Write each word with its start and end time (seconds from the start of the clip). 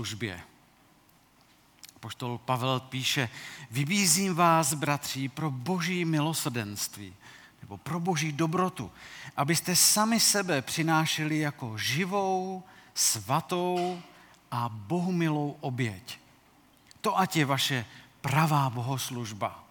službě. 0.00 0.40
Poštol 2.00 2.38
Pavel 2.38 2.80
píše, 2.80 3.28
vybízím 3.70 4.34
vás, 4.34 4.74
bratři, 4.74 5.28
pro 5.28 5.50
boží 5.50 6.04
milosrdenství, 6.04 7.14
nebo 7.62 7.76
pro 7.76 8.00
boží 8.00 8.32
dobrotu, 8.32 8.90
abyste 9.36 9.76
sami 9.76 10.20
sebe 10.20 10.62
přinášeli 10.62 11.38
jako 11.38 11.78
živou, 11.78 12.64
svatou 12.94 14.02
a 14.50 14.68
bohumilou 14.68 15.56
oběť. 15.60 16.18
To 17.00 17.18
ať 17.18 17.36
je 17.36 17.44
vaše 17.44 17.84
pravá 18.20 18.70
bohoslužba. 18.70 19.64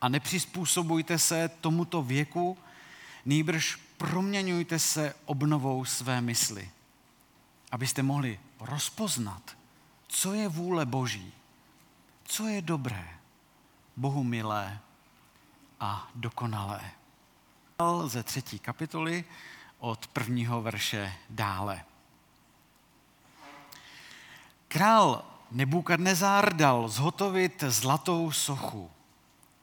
A 0.00 0.08
nepřizpůsobujte 0.08 1.18
se 1.18 1.48
tomuto 1.60 2.02
věku, 2.02 2.58
nýbrž 3.24 3.76
proměňujte 3.96 4.78
se 4.78 5.14
obnovou 5.24 5.84
své 5.84 6.20
mysli, 6.20 6.70
abyste 7.72 8.02
mohli 8.02 8.40
rozpoznat, 8.60 9.56
co 10.08 10.34
je 10.34 10.48
vůle 10.48 10.86
Boží, 10.86 11.32
co 12.24 12.46
je 12.46 12.62
dobré, 12.62 13.08
Bohu 13.96 14.24
milé 14.24 14.78
a 15.80 16.08
dokonalé. 16.14 16.90
Ze 18.06 18.22
třetí 18.22 18.58
kapitoly 18.58 19.24
od 19.78 20.06
prvního 20.06 20.62
verše 20.62 21.12
dále. 21.30 21.84
Král 24.68 25.24
Nebukadnezár 25.54 26.56
dal 26.56 26.88
zhotovit 26.88 27.64
zlatou 27.66 28.32
sochu. 28.32 28.90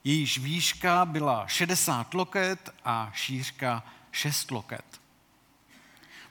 Jejíž 0.04 0.38
výška 0.38 1.06
byla 1.06 1.48
60 1.48 2.14
loket 2.14 2.70
a 2.86 3.12
šířka 3.14 3.84
6 4.12 4.52
loket. 4.52 5.02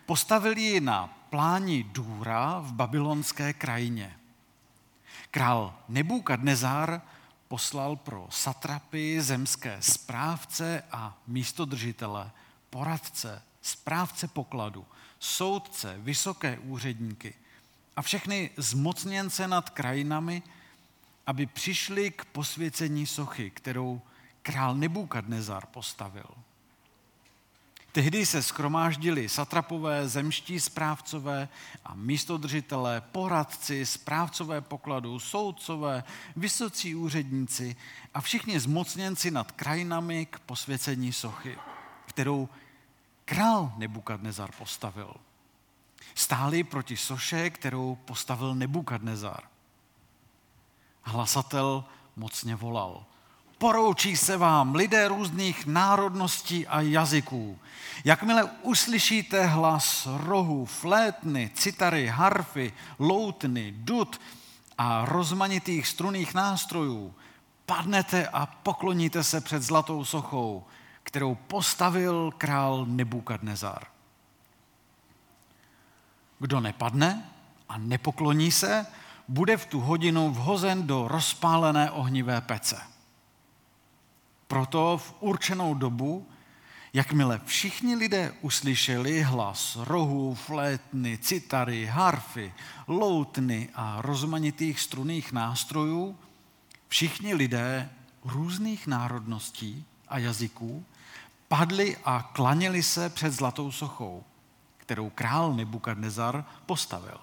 Postavil 0.06 0.58
ji 0.58 0.80
na 0.80 1.19
pláni 1.30 1.82
Důra 1.82 2.58
v 2.58 2.72
babylonské 2.72 3.52
krajině. 3.52 4.16
Král 5.30 5.74
Nebukadnezár 5.88 7.00
poslal 7.48 7.96
pro 7.96 8.26
satrapy, 8.30 9.22
zemské 9.22 9.76
správce 9.80 10.82
a 10.92 11.18
místodržitele, 11.26 12.30
poradce, 12.70 13.42
správce 13.62 14.28
pokladu, 14.28 14.86
soudce, 15.18 15.94
vysoké 15.98 16.58
úředníky 16.58 17.34
a 17.96 18.02
všechny 18.02 18.50
zmocněnce 18.56 19.48
nad 19.48 19.70
krajinami, 19.70 20.42
aby 21.26 21.46
přišli 21.46 22.10
k 22.10 22.24
posvěcení 22.24 23.06
sochy, 23.06 23.50
kterou 23.50 24.02
král 24.42 24.74
Nebukadnezar 24.74 25.66
postavil. 25.66 26.26
Tehdy 27.92 28.26
se 28.26 28.42
schromáždili 28.42 29.28
satrapové, 29.28 30.08
zemští 30.08 30.60
správcové 30.60 31.48
a 31.84 31.94
místodržitelé, 31.94 33.00
poradci, 33.00 33.86
správcové 33.86 34.60
pokladu, 34.60 35.18
soudcové, 35.18 36.04
vysocí 36.36 36.94
úředníci 36.94 37.76
a 38.14 38.20
všichni 38.20 38.60
zmocněnci 38.60 39.30
nad 39.30 39.52
krajinami 39.52 40.26
k 40.26 40.38
posvěcení 40.38 41.12
sochy, 41.12 41.58
kterou 42.06 42.48
král 43.24 43.72
Nebukadnezar 43.76 44.50
postavil. 44.58 45.14
Stáli 46.14 46.64
proti 46.64 46.96
soše, 46.96 47.50
kterou 47.50 47.94
postavil 47.94 48.54
Nebukadnezar. 48.54 49.42
Hlasatel 51.02 51.84
mocně 52.16 52.56
volal– 52.56 53.04
poroučí 53.60 54.16
se 54.16 54.36
vám 54.36 54.74
lidé 54.74 55.08
různých 55.08 55.66
národností 55.66 56.66
a 56.66 56.80
jazyků. 56.80 57.58
Jakmile 58.04 58.44
uslyšíte 58.62 59.46
hlas 59.46 60.08
rohu, 60.16 60.64
flétny, 60.64 61.50
citary, 61.54 62.06
harfy, 62.06 62.72
loutny, 62.98 63.74
dud 63.76 64.20
a 64.78 65.04
rozmanitých 65.04 65.86
struných 65.86 66.34
nástrojů, 66.34 67.14
padnete 67.66 68.28
a 68.28 68.46
pokloníte 68.46 69.24
se 69.24 69.40
před 69.40 69.62
zlatou 69.62 70.04
sochou, 70.04 70.64
kterou 71.02 71.34
postavil 71.34 72.32
král 72.38 72.86
Nebukadnezar. 72.86 73.86
Kdo 76.38 76.60
nepadne 76.60 77.30
a 77.68 77.78
nepokloní 77.78 78.52
se, 78.52 78.86
bude 79.28 79.56
v 79.56 79.66
tu 79.66 79.80
hodinu 79.80 80.30
vhozen 80.30 80.86
do 80.86 81.08
rozpálené 81.08 81.90
ohnivé 81.90 82.40
pece. 82.40 82.90
Proto 84.50 84.98
v 84.98 85.14
určenou 85.20 85.74
dobu, 85.74 86.26
jakmile 86.92 87.40
všichni 87.44 87.94
lidé 87.94 88.32
uslyšeli 88.40 89.22
hlas 89.22 89.76
rohů, 89.80 90.34
flétny, 90.34 91.18
citary, 91.18 91.86
harfy, 91.86 92.52
loutny 92.86 93.68
a 93.74 94.02
rozmanitých 94.02 94.80
struných 94.80 95.32
nástrojů, 95.32 96.18
všichni 96.88 97.34
lidé 97.34 97.90
různých 98.24 98.86
národností 98.86 99.84
a 100.08 100.18
jazyků 100.18 100.84
padli 101.48 101.96
a 102.04 102.30
klaněli 102.32 102.82
se 102.82 103.08
před 103.08 103.32
zlatou 103.32 103.72
sochou, 103.72 104.24
kterou 104.76 105.10
král 105.10 105.54
Nebukadnezar 105.54 106.44
postavil. 106.66 107.20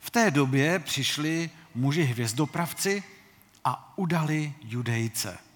V 0.00 0.10
té 0.10 0.30
době 0.30 0.78
přišli 0.78 1.50
muži 1.74 2.02
hvězdopravci 2.02 3.02
a 3.64 3.92
udali 3.98 4.54
judejce– 4.62 5.38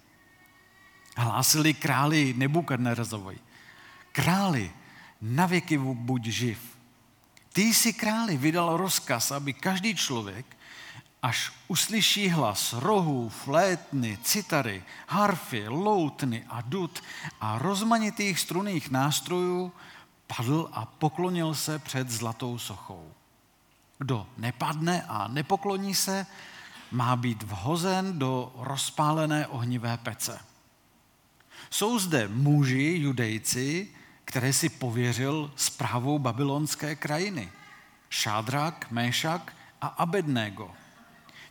hlásili 1.17 1.73
králi 1.73 2.33
Nebukadnerezovi. 2.37 3.37
Králi, 4.11 4.71
navěky 5.21 5.77
buď 5.77 6.25
živ. 6.25 6.59
Ty 7.53 7.61
jsi 7.61 7.93
králi 7.93 8.37
vydal 8.37 8.77
rozkaz, 8.77 9.31
aby 9.31 9.53
každý 9.53 9.95
člověk, 9.95 10.57
až 11.21 11.51
uslyší 11.67 12.29
hlas 12.29 12.73
rohů, 12.73 13.29
flétny, 13.29 14.17
citary, 14.23 14.83
harfy, 15.07 15.67
loutny 15.67 16.45
a 16.49 16.61
dud 16.61 17.03
a 17.41 17.57
rozmanitých 17.59 18.39
struných 18.39 18.91
nástrojů, 18.91 19.71
padl 20.37 20.69
a 20.73 20.85
poklonil 20.85 21.55
se 21.55 21.79
před 21.79 22.09
zlatou 22.09 22.57
sochou. 22.57 23.11
Kdo 23.97 24.27
nepadne 24.37 25.03
a 25.07 25.27
nepokloní 25.27 25.95
se, 25.95 26.25
má 26.91 27.15
být 27.15 27.43
vhozen 27.43 28.19
do 28.19 28.53
rozpálené 28.57 29.47
ohnivé 29.47 29.97
pece. 29.97 30.39
Jsou 31.69 31.99
zde 31.99 32.27
muži, 32.27 32.95
judejci, 32.97 33.87
které 34.25 34.53
si 34.53 34.69
pověřil 34.69 35.51
zprávou 35.55 36.19
babylonské 36.19 36.95
krajiny. 36.95 37.51
Šádrak, 38.09 38.91
Méšak 38.91 39.53
a 39.81 39.87
Abednego. 39.87 40.71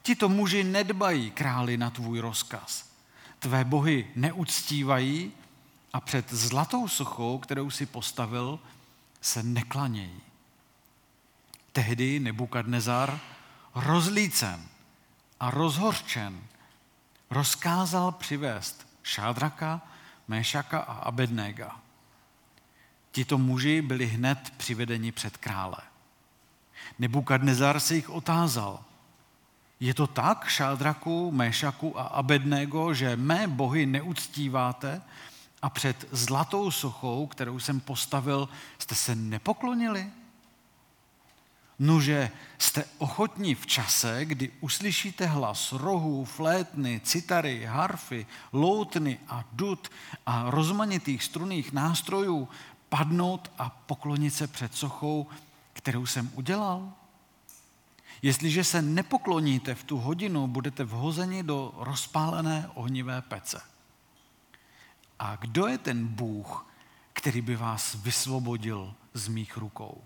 Tito 0.03 0.29
muži 0.29 0.65
nedbají 0.65 1.31
králi 1.31 1.77
na 1.77 1.91
tvůj 1.91 2.21
rozkaz. 2.21 2.91
Tvé 3.39 3.65
bohy 3.65 4.07
neuctívají 4.17 5.33
a 5.93 6.01
před 6.01 6.33
zlatou 6.33 6.89
sochou, 6.89 7.39
kterou 7.39 7.71
si 7.71 7.87
postavil, 7.87 8.59
se 9.21 9.43
neklanějí. 9.43 10.21
Tehdy 11.73 12.21
Nebukadnezar, 12.21 13.21
rozlícen 13.75 14.69
a 15.41 15.51
rozhorčen, 15.51 16.41
rozkázal 17.31 18.13
přivést 18.13 18.87
Šádraka, 19.03 19.81
Méšaka 20.29 20.79
a 20.79 20.93
Abednéga. 20.93 21.77
Tito 23.13 23.39
muži 23.39 23.83
byli 23.83 24.07
hned 24.07 24.39
přivedeni 24.57 25.13
před 25.13 25.37
krále. 25.37 25.79
Nebukadnezar 26.99 27.81
se 27.81 27.95
jich 27.95 28.11
otázal. 28.11 28.85
Je 29.81 29.95
to 29.95 30.07
tak, 30.07 30.49
Šádraku, 30.49 31.31
Méšaku 31.31 31.99
a 31.99 32.03
Abednego, 32.03 32.95
že 32.95 33.17
mé 33.17 33.47
bohy 33.47 33.87
neuctíváte 33.87 35.03
a 35.63 35.71
před 35.71 36.09
zlatou 36.11 36.71
sochou, 36.71 37.27
kterou 37.27 37.59
jsem 37.59 37.81
postavil, 37.81 38.49
jste 38.79 38.95
se 38.95 39.15
nepoklonili? 39.15 40.11
Nuže 41.79 42.31
jste 42.59 42.85
ochotní 42.99 43.55
v 43.55 43.67
čase, 43.67 44.25
kdy 44.25 44.51
uslyšíte 44.61 45.27
hlas 45.27 45.73
rohů, 45.73 46.25
flétny, 46.25 47.01
citary, 47.05 47.65
harfy, 47.65 48.27
loutny 48.53 49.19
a 49.29 49.45
dud 49.53 49.89
a 50.27 50.51
rozmanitých 50.51 51.25
struných 51.25 51.73
nástrojů 51.73 52.49
padnout 52.89 53.51
a 53.59 53.71
poklonit 53.71 54.35
se 54.35 54.47
před 54.47 54.75
sochou, 54.75 55.27
kterou 55.73 56.07
jsem 56.07 56.31
udělal? 56.35 56.93
Jestliže 58.23 58.65
se 58.65 58.83
nepokloníte 58.83 59.75
v 59.75 59.85
tu 59.85 59.99
hodinu, 59.99 60.47
budete 60.47 60.85
vhozeni 60.85 61.43
do 61.43 61.75
rozpálené 61.77 62.71
ohnivé 62.75 63.23
pece. 63.23 63.61
A 65.19 65.37
kdo 65.37 65.67
je 65.67 65.79
ten 65.79 66.07
Bůh, 66.07 66.67
který 67.13 67.41
by 67.41 67.57
vás 67.57 67.95
vysvobodil 67.95 68.95
z 69.15 69.29
mých 69.29 69.57
rukou? 69.57 70.03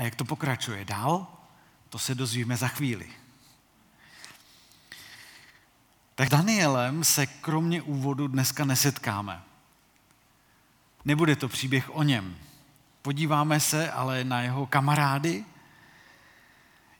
A 0.00 0.02
jak 0.02 0.14
to 0.14 0.24
pokračuje 0.24 0.84
dál, 0.84 1.26
to 1.88 1.98
se 1.98 2.14
dozvíme 2.14 2.56
za 2.56 2.68
chvíli. 2.68 3.10
Tak 6.14 6.28
Danielem 6.28 7.04
se 7.04 7.26
kromě 7.26 7.82
úvodu 7.82 8.28
dneska 8.28 8.64
nesetkáme. 8.64 9.42
Nebude 11.04 11.36
to 11.36 11.48
příběh 11.48 11.96
o 11.96 12.02
něm. 12.02 12.36
podíváme 13.02 13.60
se 13.60 13.90
ale 13.90 14.24
na 14.24 14.40
jeho 14.40 14.66
kamarády. 14.66 15.44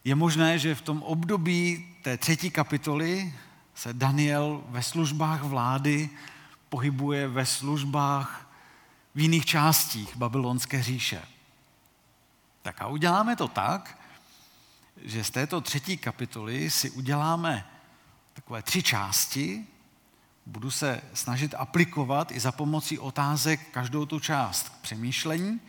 Je 0.04 0.14
možné, 0.14 0.58
že 0.58 0.74
v 0.74 0.82
tom 0.82 1.02
období 1.02 1.94
té 2.02 2.16
třetí 2.16 2.50
kapitoly 2.50 3.34
se 3.74 3.92
Daniel 3.92 4.64
ve 4.68 4.82
službách 4.82 5.42
vlády 5.42 6.10
pohybuje 6.68 7.28
ve 7.28 7.46
službách 7.46 8.50
v 9.14 9.20
jiných 9.20 9.46
částích 9.46 10.16
babylonské 10.16 10.82
říše. 10.82 11.22
Tak 12.62 12.82
a 12.82 12.86
uděláme 12.86 13.36
to 13.36 13.48
tak, 13.48 13.98
že 15.02 15.24
z 15.24 15.30
této 15.30 15.60
třetí 15.60 15.96
kapitoly 15.96 16.70
si 16.70 16.90
uděláme 16.90 17.66
takové 18.32 18.62
tři 18.62 18.82
části. 18.82 19.66
Budu 20.46 20.70
se 20.70 21.02
snažit 21.14 21.54
aplikovat 21.58 22.32
i 22.32 22.40
za 22.40 22.52
pomocí 22.52 22.98
otázek 22.98 23.68
každou 23.70 24.06
tu 24.06 24.20
část 24.20 24.68
k 24.68 24.76
přemýšlení. 24.76 25.60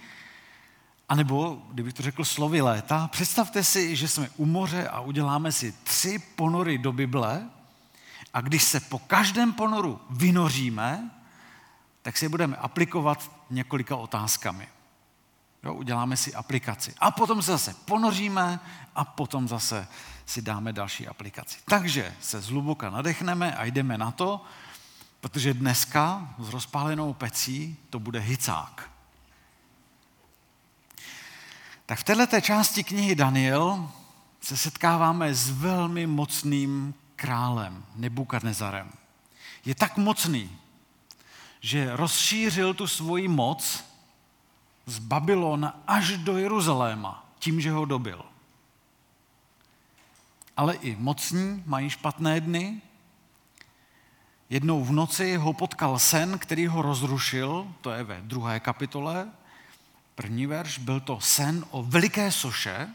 A 1.09 1.15
nebo, 1.15 1.61
kdybych 1.71 1.93
to 1.93 2.03
řekl 2.03 2.25
slovy 2.25 2.61
léta, 2.61 3.07
představte 3.07 3.63
si, 3.63 3.95
že 3.95 4.07
jsme 4.07 4.29
u 4.37 4.45
moře 4.45 4.87
a 4.87 4.99
uděláme 4.99 5.51
si 5.51 5.71
tři 5.71 6.19
ponory 6.19 6.77
do 6.77 6.94
Bible 6.94 7.49
a 8.33 8.41
když 8.41 8.63
se 8.63 8.79
po 8.79 8.99
každém 8.99 9.53
ponoru 9.53 10.01
vynoříme, 10.09 11.11
tak 12.01 12.17
si 12.17 12.29
budeme 12.29 12.57
aplikovat 12.57 13.31
několika 13.49 13.95
otázkami. 13.95 14.67
Jo, 15.63 15.73
uděláme 15.73 16.17
si 16.17 16.33
aplikaci. 16.33 16.93
A 16.97 17.11
potom 17.11 17.41
se 17.41 17.51
zase 17.51 17.73
ponoříme 17.85 18.59
a 18.95 19.05
potom 19.05 19.47
zase 19.47 19.87
si 20.25 20.41
dáme 20.41 20.73
další 20.73 21.07
aplikaci. 21.07 21.57
Takže 21.65 22.15
se 22.21 22.41
zhluboka 22.41 22.89
nadechneme 22.89 23.55
a 23.55 23.65
jdeme 23.65 23.97
na 23.97 24.11
to, 24.11 24.45
protože 25.21 25.53
dneska 25.53 26.35
s 26.39 26.49
rozpálenou 26.49 27.13
pecí 27.13 27.77
to 27.89 27.99
bude 27.99 28.19
hicák. 28.19 28.91
Tak 31.85 31.99
v 31.99 32.03
této 32.03 32.41
části 32.41 32.83
knihy 32.83 33.15
Daniel 33.15 33.91
se 34.41 34.57
setkáváme 34.57 35.33
s 35.33 35.49
velmi 35.49 36.07
mocným 36.07 36.93
králem 37.15 37.85
Nebukadnezarem. 37.95 38.91
Je 39.65 39.75
tak 39.75 39.97
mocný, 39.97 40.57
že 41.59 41.95
rozšířil 41.95 42.73
tu 42.73 42.87
svoji 42.87 43.27
moc 43.27 43.90
z 44.86 45.00
Babylona 45.00 45.81
až 45.88 46.18
do 46.18 46.38
Jeruzaléma 46.38 47.25
tím, 47.39 47.62
že 47.62 47.72
ho 47.72 47.86
dobil. 47.86 48.25
Ale 50.57 50.74
i 50.74 50.95
mocní 50.95 51.63
mají 51.66 51.89
špatné 51.89 52.42
dny. 52.42 52.81
Jednou 54.50 54.83
v 54.83 54.92
noci 54.92 55.36
ho 55.36 55.54
potkal 55.54 56.00
sen, 56.00 56.39
který 56.39 56.68
ho 56.68 56.81
rozrušil, 56.81 57.68
to 57.81 57.92
je 57.92 58.04
ve 58.04 58.22
druhé 58.22 58.60
kapitole, 58.60 59.31
první 60.16 60.45
verš, 60.45 60.78
byl 60.78 61.00
to 61.00 61.19
sen 61.19 61.66
o 61.72 61.83
veliké 61.83 62.31
soše, 62.31 62.89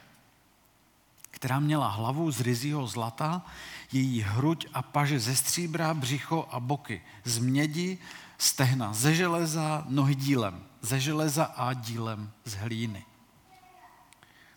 která 1.31 1.61
měla 1.61 1.89
hlavu 1.89 2.31
z 2.31 2.41
rizího 2.41 2.87
zlata, 2.87 3.43
její 3.93 4.21
hruď 4.21 4.67
a 4.75 4.83
paže 4.83 5.21
ze 5.21 5.37
stříbra, 5.37 5.95
břicho 5.95 6.49
a 6.51 6.61
boky 6.61 7.03
z 7.25 7.39
mědi, 7.39 7.99
stehna 8.39 8.93
ze 8.93 9.15
železa, 9.15 9.85
nohy 9.89 10.15
dílem 10.15 10.65
ze 10.87 11.01
železa 11.01 11.45
a 11.45 11.73
dílem 11.73 12.33
z 12.45 12.55
hlíny. 12.55 13.05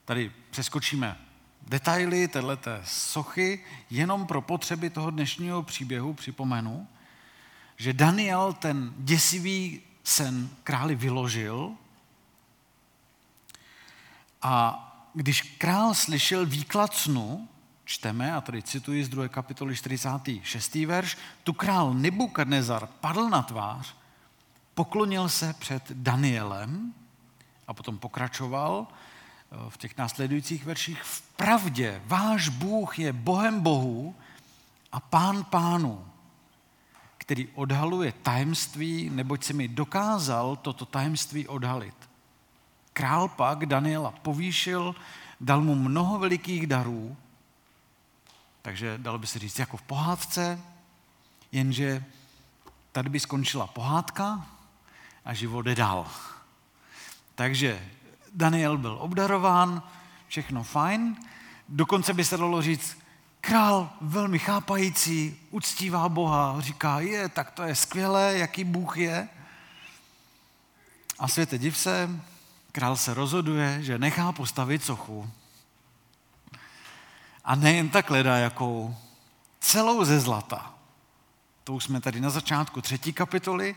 Tady 0.05 0.31
přeskočíme 0.49 1.17
detaily 1.61 2.27
této 2.27 2.71
sochy, 2.83 3.65
jenom 3.89 4.27
pro 4.27 4.41
potřeby 4.41 4.89
toho 4.89 5.11
dnešního 5.11 5.63
příběhu 5.63 6.13
připomenu, 6.13 6.87
že 7.77 7.93
Daniel 7.93 8.53
ten 8.53 8.93
děsivý 8.97 9.81
sen 10.03 10.49
králi 10.63 10.95
vyložil 10.95 11.71
a 14.41 14.85
když 15.13 15.41
král 15.41 15.93
slyšel 15.93 16.45
výklad 16.45 16.93
snu, 16.93 17.47
čteme, 17.85 18.33
a 18.33 18.41
tady 18.41 18.61
cituji 18.61 19.03
z 19.03 19.09
2. 19.09 19.27
kapitoly 19.27 19.75
46. 19.75 20.75
verš, 20.75 21.17
tu 21.43 21.53
král 21.53 21.93
Nebukadnezar 21.93 22.87
padl 22.87 23.29
na 23.29 23.41
tvář, 23.41 23.98
poklonil 24.79 25.29
se 25.29 25.53
před 25.53 25.91
Danielem 25.91 26.93
a 27.67 27.73
potom 27.73 27.97
pokračoval 27.97 28.87
eh, 28.87 29.55
v 29.69 29.77
těch 29.77 29.97
následujících 29.97 30.65
verších. 30.65 31.03
V 31.03 31.21
pravdě 31.21 32.01
váš 32.05 32.49
Bůh 32.49 32.99
je 32.99 33.13
Bohem 33.13 33.59
Bohů 33.59 34.15
a 34.91 34.99
Pán 34.99 35.43
Pánu, 35.43 36.05
který 37.17 37.47
odhaluje 37.47 38.11
tajemství, 38.23 39.09
neboť 39.09 39.43
se 39.43 39.53
mi 39.53 39.67
dokázal 39.67 40.55
toto 40.55 40.85
tajemství 40.85 41.47
odhalit. 41.47 41.95
Král 42.93 43.27
pak 43.27 43.65
Daniela 43.65 44.11
povýšil, 44.11 44.95
dal 45.41 45.61
mu 45.61 45.75
mnoho 45.75 46.19
velikých 46.19 46.67
darů, 46.67 47.17
takže 48.61 48.97
dalo 48.97 49.19
by 49.19 49.27
se 49.27 49.39
říct 49.39 49.59
jako 49.59 49.77
v 49.77 49.81
pohádce, 49.81 50.59
jenže 51.51 52.03
tady 52.91 53.09
by 53.09 53.19
skončila 53.19 53.67
pohádka 53.67 54.47
a 55.25 55.33
život 55.33 55.61
jde 55.61 55.75
dál. 55.75 56.07
Takže 57.35 57.89
Daniel 58.33 58.77
byl 58.77 58.97
obdarován, 58.99 59.83
všechno 60.27 60.63
fajn, 60.63 61.15
dokonce 61.69 62.13
by 62.13 62.25
se 62.25 62.37
dalo 62.37 62.61
říct, 62.61 62.97
král 63.41 63.89
velmi 64.01 64.39
chápající, 64.39 65.39
uctívá 65.51 66.09
Boha, 66.09 66.55
říká, 66.59 66.99
je, 66.99 67.29
tak 67.29 67.51
to 67.51 67.63
je 67.63 67.75
skvělé, 67.75 68.37
jaký 68.37 68.63
Bůh 68.63 68.97
je. 68.97 69.29
A 71.19 71.27
světe 71.27 71.57
div 71.57 71.77
se, 71.77 72.09
král 72.71 72.95
se 72.95 73.13
rozhoduje, 73.13 73.83
že 73.83 73.99
nechá 73.99 74.31
postavit 74.31 74.83
sochu 74.83 75.29
a 77.49 77.55
nejen 77.55 77.89
tak 77.89 78.09
leda 78.09 78.37
jakou, 78.37 78.95
celou 79.59 80.05
ze 80.05 80.19
zlata. 80.19 80.73
To 81.63 81.73
už 81.73 81.83
jsme 81.83 82.01
tady 82.01 82.19
na 82.19 82.29
začátku 82.29 82.81
třetí 82.81 83.13
kapitoly, 83.13 83.75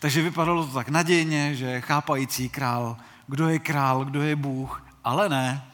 takže 0.00 0.22
vypadalo 0.22 0.66
to 0.66 0.72
tak 0.72 0.88
nadějně, 0.88 1.54
že 1.54 1.80
chápající 1.80 2.48
král, 2.48 2.96
kdo 3.26 3.48
je 3.48 3.58
král, 3.58 4.04
kdo 4.04 4.22
je 4.22 4.36
Bůh, 4.36 4.86
ale 5.04 5.28
ne, 5.28 5.66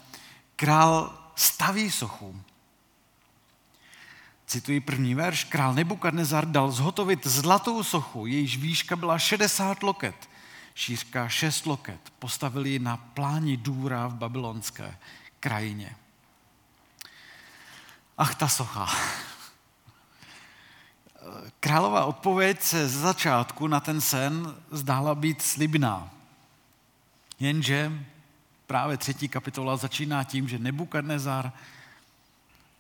král 0.57 1.19
staví 1.35 1.91
sochu. 1.91 2.43
Cituji 4.47 4.81
první 4.81 5.15
verš. 5.15 5.45
Král 5.45 5.75
Nebukadnezar 5.75 6.47
dal 6.47 6.71
zhotovit 6.71 7.27
zlatou 7.27 7.83
sochu, 7.83 8.27
jejíž 8.27 8.57
výška 8.57 8.97
byla 8.97 9.19
60 9.19 9.83
loket, 9.83 10.29
šířka 10.75 11.29
6 11.29 11.67
loket. 11.67 12.01
Postavili 12.19 12.71
ji 12.71 12.79
na 12.79 12.97
pláni 12.97 13.57
důra 13.57 14.07
v 14.07 14.15
babylonské 14.15 14.97
krajině. 15.41 15.97
Ach, 18.19 18.35
ta 18.35 18.49
socha. 18.49 18.89
Králová 21.61 22.05
odpověď 22.05 22.63
se 22.63 22.89
z 22.89 22.97
začátku 22.97 23.67
na 23.67 23.81
ten 23.81 24.01
sen 24.01 24.55
zdála 24.71 25.15
být 25.15 25.43
slibná. 25.43 26.11
Jenže 27.41 27.93
právě 28.67 28.97
třetí 28.97 29.29
kapitola 29.29 29.77
začíná 29.77 30.25
tím, 30.25 30.49
že 30.49 30.59
Nebukadnezar 30.59 31.53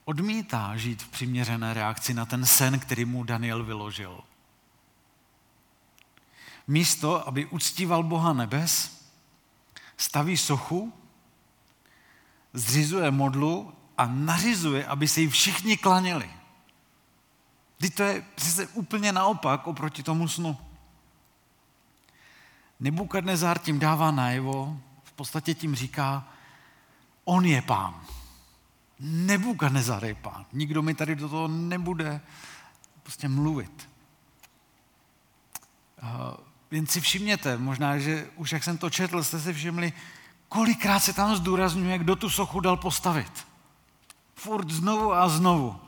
odmítá 0.04 0.76
žít 0.76 1.02
v 1.02 1.08
přiměřené 1.08 1.74
reakci 1.74 2.14
na 2.14 2.26
ten 2.26 2.46
sen, 2.46 2.78
který 2.78 3.04
mu 3.04 3.24
Daniel 3.24 3.64
vyložil. 3.64 4.20
Místo, 6.66 7.28
aby 7.28 7.46
uctíval 7.46 8.02
Boha 8.02 8.32
nebes, 8.32 9.02
staví 9.96 10.36
sochu, 10.36 10.92
zřizuje 12.52 13.10
modlu 13.10 13.72
a 13.98 14.06
nařizuje, 14.06 14.86
aby 14.86 15.08
se 15.08 15.20
jí 15.20 15.28
všichni 15.28 15.76
klaněli. 15.76 16.35
Teď 17.80 17.94
to 17.94 18.02
je 18.02 18.24
přece 18.34 18.66
úplně 18.66 19.12
naopak 19.12 19.66
oproti 19.66 20.02
tomu 20.02 20.28
snu. 20.28 20.58
Nebukadnezár 22.80 23.58
tím 23.58 23.78
dává 23.78 24.10
najevo, 24.10 24.80
v 25.04 25.12
podstatě 25.12 25.54
tím 25.54 25.74
říká, 25.74 26.28
on 27.24 27.44
je 27.44 27.62
pán. 27.62 28.00
Nebukadnezár 29.00 30.04
je 30.04 30.14
pán. 30.14 30.46
Nikdo 30.52 30.82
mi 30.82 30.94
tady 30.94 31.16
do 31.16 31.28
toho 31.28 31.48
nebude 31.48 32.20
prostě 33.02 33.28
mluvit. 33.28 33.88
Uh, 36.02 36.08
jen 36.70 36.86
si 36.86 37.00
všimněte, 37.00 37.58
možná, 37.58 37.98
že 37.98 38.30
už 38.36 38.52
jak 38.52 38.64
jsem 38.64 38.78
to 38.78 38.90
četl, 38.90 39.22
jste 39.22 39.40
si 39.40 39.52
všimli, 39.52 39.92
kolikrát 40.48 41.00
se 41.00 41.12
tam 41.12 41.36
zdůrazňuje, 41.36 41.98
kdo 41.98 42.16
tu 42.16 42.30
sochu 42.30 42.60
dal 42.60 42.76
postavit 42.76 43.46
furt 44.36 44.70
znovu 44.70 45.12
a 45.12 45.28
znovu. 45.28 45.80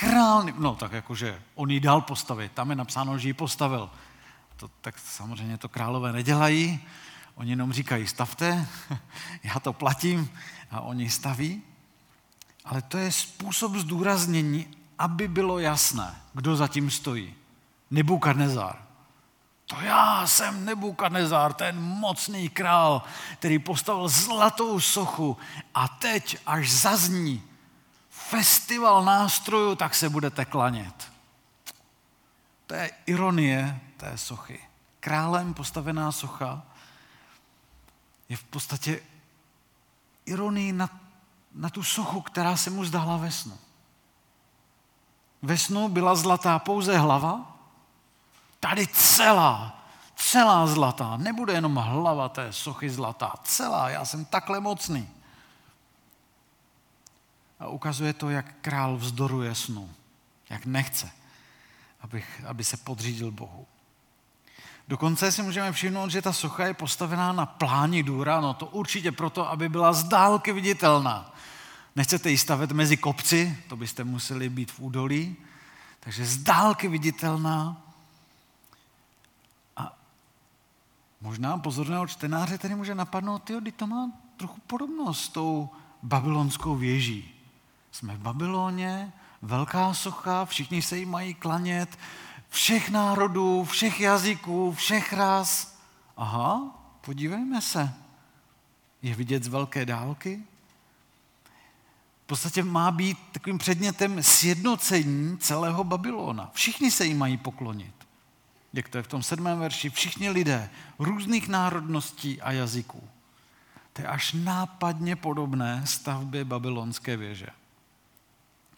Král, 0.00 0.46
no 0.58 0.74
tak 0.74 0.92
jakože 0.92 1.42
on 1.54 1.70
ji 1.70 1.80
dal 1.80 2.00
postavit, 2.00 2.52
tam 2.52 2.70
je 2.70 2.76
napsáno, 2.76 3.18
že 3.18 3.28
ji 3.28 3.32
postavil. 3.32 3.90
To, 4.56 4.70
tak 4.80 4.98
samozřejmě 4.98 5.58
to 5.58 5.68
králové 5.68 6.12
nedělají, 6.12 6.80
oni 7.34 7.50
jenom 7.50 7.72
říkají, 7.72 8.06
stavte, 8.06 8.68
já 9.42 9.60
to 9.60 9.72
platím 9.72 10.30
a 10.70 10.80
oni 10.80 11.10
staví. 11.10 11.62
Ale 12.64 12.82
to 12.82 12.98
je 12.98 13.12
způsob 13.12 13.74
zdůraznění, 13.74 14.66
aby 14.98 15.28
bylo 15.28 15.58
jasné, 15.58 16.14
kdo 16.34 16.56
zatím 16.56 16.90
stojí. 16.90 17.34
Nebukadnezar. 17.90 18.82
To 19.66 19.80
já 19.80 20.26
jsem 20.26 20.64
Nebukadnezár, 20.64 21.52
ten 21.52 21.80
mocný 21.80 22.48
král, 22.48 23.02
který 23.38 23.58
postavil 23.58 24.08
zlatou 24.08 24.80
sochu 24.80 25.36
a 25.74 25.88
teď, 25.88 26.38
až 26.46 26.70
zazní 26.70 27.47
festival 28.30 29.04
nástrojů, 29.04 29.74
tak 29.74 29.94
se 29.94 30.08
budete 30.08 30.44
klanět. 30.44 31.12
To 32.66 32.74
je 32.74 32.90
ironie 33.06 33.80
té 33.96 34.18
sochy. 34.18 34.60
Králem 35.00 35.54
postavená 35.54 36.12
socha 36.12 36.62
je 38.28 38.36
v 38.36 38.44
podstatě 38.44 39.00
ironii 40.26 40.72
na, 40.72 40.90
na 41.54 41.70
tu 41.70 41.82
sochu, 41.82 42.20
která 42.20 42.56
se 42.56 42.70
mu 42.70 42.84
zdála 42.84 43.16
ve 43.16 43.30
snu. 43.30 43.58
Ve 45.42 45.58
snu 45.58 45.88
byla 45.88 46.14
zlatá 46.14 46.58
pouze 46.58 46.98
hlava, 46.98 47.56
tady 48.60 48.86
celá, 48.86 49.82
celá 50.16 50.66
zlatá. 50.66 51.16
Nebude 51.16 51.52
jenom 51.52 51.76
hlava 51.76 52.28
té 52.28 52.52
sochy 52.52 52.90
zlatá, 52.90 53.34
celá, 53.42 53.90
já 53.90 54.04
jsem 54.04 54.24
takhle 54.24 54.60
mocný. 54.60 55.08
A 57.60 57.68
ukazuje 57.68 58.12
to, 58.12 58.30
jak 58.30 58.54
král 58.60 58.96
vzdoruje 58.96 59.54
snu, 59.54 59.90
jak 60.50 60.66
nechce, 60.66 61.10
abych, 62.00 62.44
aby 62.46 62.64
se 62.64 62.76
podřídil 62.76 63.30
Bohu. 63.30 63.66
Dokonce 64.88 65.32
si 65.32 65.42
můžeme 65.42 65.72
všimnout, 65.72 66.10
že 66.10 66.22
ta 66.22 66.32
socha 66.32 66.66
je 66.66 66.74
postavená 66.74 67.32
na 67.32 67.46
pláni 67.46 68.02
důra, 68.02 68.40
no 68.40 68.54
to 68.54 68.66
určitě 68.66 69.12
proto, 69.12 69.50
aby 69.50 69.68
byla 69.68 69.92
z 69.92 70.04
dálky 70.04 70.52
viditelná. 70.52 71.34
Nechcete 71.96 72.30
ji 72.30 72.38
stavět 72.38 72.72
mezi 72.72 72.96
kopci, 72.96 73.58
to 73.68 73.76
byste 73.76 74.04
museli 74.04 74.48
být 74.48 74.72
v 74.72 74.80
údolí, 74.80 75.36
takže 76.00 76.26
z 76.26 76.36
dálky 76.38 76.88
viditelná. 76.88 77.82
A 79.76 79.96
možná 81.20 81.58
pozorného 81.58 82.06
čtenáře 82.06 82.58
tedy 82.58 82.74
může 82.74 82.94
napadnout, 82.94 83.50
jo, 83.50 83.60
to 83.76 83.86
má 83.86 84.10
trochu 84.36 84.60
podobnost 84.66 85.20
s 85.20 85.28
tou 85.28 85.70
babylonskou 86.02 86.76
věží. 86.76 87.37
Jsme 87.92 88.16
v 88.16 88.20
Babyloně, 88.20 89.12
velká 89.42 89.94
socha, 89.94 90.44
všichni 90.44 90.82
se 90.82 90.98
jí 90.98 91.06
mají 91.06 91.34
klanět, 91.34 91.98
všech 92.48 92.90
národů, 92.90 93.64
všech 93.64 94.00
jazyků, 94.00 94.72
všech 94.72 95.12
ras. 95.12 95.78
Aha, 96.16 96.62
podívejme 97.00 97.62
se. 97.62 97.94
Je 99.02 99.14
vidět 99.14 99.44
z 99.44 99.48
velké 99.48 99.86
dálky? 99.86 100.42
V 102.24 102.26
podstatě 102.26 102.62
má 102.62 102.90
být 102.90 103.18
takovým 103.32 103.58
předmětem 103.58 104.22
sjednocení 104.22 105.38
celého 105.38 105.84
Babylona. 105.84 106.50
Všichni 106.52 106.90
se 106.90 107.06
jí 107.06 107.14
mají 107.14 107.36
poklonit. 107.36 107.94
Jak 108.72 108.88
to 108.88 108.96
je 108.96 109.02
v 109.02 109.08
tom 109.08 109.22
sedmém 109.22 109.58
verši, 109.58 109.90
všichni 109.90 110.30
lidé 110.30 110.70
různých 110.98 111.48
národností 111.48 112.42
a 112.42 112.52
jazyků. 112.52 113.08
To 113.92 114.02
je 114.02 114.08
až 114.08 114.32
nápadně 114.32 115.16
podobné 115.16 115.82
stavbě 115.84 116.44
babylonské 116.44 117.16
věže. 117.16 117.46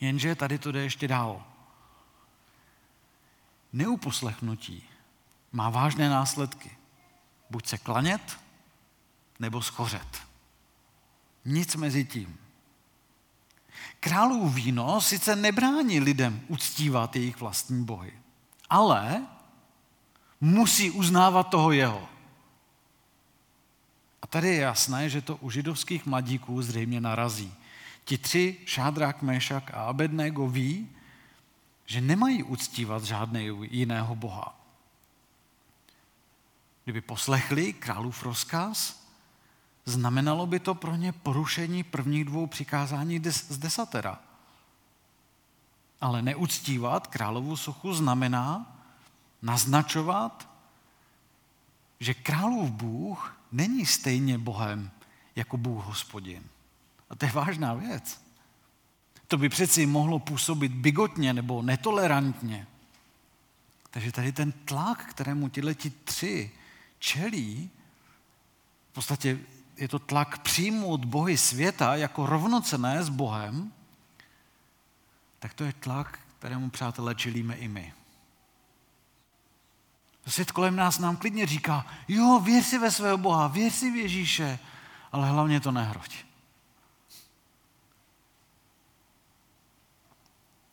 Jenže 0.00 0.35
tady 0.35 0.59
to 0.59 0.73
jde 0.73 0.83
ještě 0.83 1.09
dál. 1.09 1.45
Neuposlechnutí 3.73 4.83
má 5.52 5.71
vážné 5.71 6.09
následky. 6.09 6.76
Buď 7.50 7.66
se 7.66 7.78
klanět, 7.78 8.40
nebo 9.38 9.62
schořet. 9.62 10.23
Nic 11.45 11.76
mezi 11.76 12.04
tím. 12.04 12.38
Králův 14.00 14.54
víno 14.54 15.00
sice 15.00 15.37
nebrání 15.37 16.00
lidem 16.00 16.40
uctívat 16.49 17.16
jejich 17.16 17.40
vlastní 17.40 17.85
bohy, 17.85 18.12
ale 18.71 19.26
musí 20.40 20.90
uznávat 20.90 21.49
toho 21.49 21.73
jeho. 21.73 22.09
A 24.23 24.26
tady 24.26 24.49
je 24.49 24.61
jasné, 24.61 25.09
že 25.09 25.21
to 25.21 25.37
u 25.37 25.50
židovských 25.50 26.07
mladíků 26.07 26.62
zřejmě 26.62 27.00
narazí. 27.00 27.54
Ti 28.04 28.19
tři, 28.19 28.59
Šádrák, 28.64 29.23
Mešak 29.23 29.71
a 29.75 29.85
Abednego, 29.85 30.49
ví, 30.49 30.88
že 31.87 32.00
nemají 32.00 32.42
uctívat 32.42 33.04
žádného 33.04 33.62
jiného 33.62 34.16
boha. 34.16 34.61
Kdyby 36.85 37.00
poslechli 37.00 37.73
králův 37.73 38.23
rozkaz, 38.23 39.07
znamenalo 39.85 40.47
by 40.47 40.61
to 40.61 40.75
pro 40.75 40.97
ně 40.97 41.12
porušení 41.12 41.83
prvních 41.83 42.25
dvou 42.25 42.47
přikázání 42.47 43.23
z 43.25 43.59
desatera. 43.59 44.19
Ale 46.00 46.23
neuctívat 46.23 47.07
královu 47.07 47.57
sochu 47.57 47.95
znamená 47.95 48.78
naznačovat, 49.42 50.49
že 52.00 52.14
králův 52.14 52.71
Bůh 52.71 53.37
není 53.52 53.87
stejně 53.87 54.38
Bohem 54.38 54.90
jako 55.37 55.57
Bůh 55.57 55.85
hospodin. 55.85 56.45
A 57.11 57.14
to 57.14 57.26
je 57.26 57.33
vážná 57.33 57.75
věc. 57.75 58.23
To 59.26 59.37
by 59.37 59.49
přeci 59.49 59.87
mohlo 59.87 60.19
působit 60.19 60.73
bigotně 60.73 61.35
nebo 61.35 61.62
netolerantně. 61.62 62.67
Takže 63.90 64.12
tady 64.12 64.33
ten 64.33 64.52
tlak, 64.52 65.05
kterému 65.05 65.49
ti 65.49 65.90
tři 65.90 66.50
čelí, 66.99 67.71
v 68.90 68.93
podstatě 68.93 69.38
je 69.76 69.88
to 69.88 69.99
tlak 69.99 70.38
přijmout 70.38 71.05
bohy 71.05 71.38
světa 71.38 71.97
jako 71.97 72.26
rovnocené 72.26 73.05
s 73.05 73.09
Bohem, 73.09 73.73
tak 75.38 75.55
to 75.55 75.64
je 75.64 75.73
tlak, 75.73 76.19
kterému, 76.38 76.71
přátelé, 76.71 77.14
čelíme 77.14 77.55
i 77.55 77.69
my. 77.69 77.93
Svět 80.26 80.52
kolem 80.52 80.76
nás 80.76 80.99
nám 80.99 81.17
klidně 81.17 81.47
říká, 81.47 81.87
jo, 82.09 82.40
věř 82.45 82.67
si 82.67 82.79
ve 82.79 82.90
svého 82.90 83.19
Boha, 83.19 83.49
věř 83.49 83.75
si 83.75 83.90
v 83.90 83.97
Ježíše, 83.97 84.59
ale 85.12 85.29
hlavně 85.29 85.61
to 85.61 85.73
nehroď. 85.73 86.30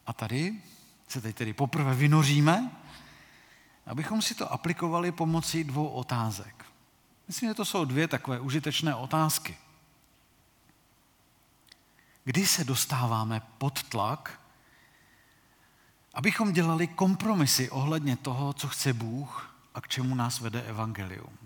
A 0.08 0.14
tady 0.14 0.62
se 1.08 1.22
teď 1.22 1.36
tedy 1.36 1.54
poprvé 1.54 1.96
vynoříme, 1.96 2.72
abychom 3.86 4.22
si 4.22 4.36
to 4.36 4.52
aplikovali 4.54 5.12
pomocí 5.12 5.64
dvou 5.64 5.88
otázek. 5.88 6.66
Myslím, 7.28 7.50
že 7.50 7.54
to 7.54 7.66
jsou 7.66 7.86
dvě 7.86 8.08
takové 8.08 8.40
užitečné 8.40 8.96
otázky. 8.96 9.58
Kdy 12.24 12.48
se 12.48 12.64
dostáváme 12.64 13.42
pod 13.58 13.84
tlak, 13.84 14.42
abychom 16.14 16.54
dělali 16.54 16.88
kompromisy 16.88 17.70
ohledně 17.70 18.18
toho, 18.18 18.54
co 18.54 18.68
chce 18.68 18.94
Bůh 18.94 19.56
a 19.76 19.82
k 19.82 19.88
čemu 19.88 20.16
nás 20.16 20.40
vede 20.40 20.62
evangelium? 20.62 21.38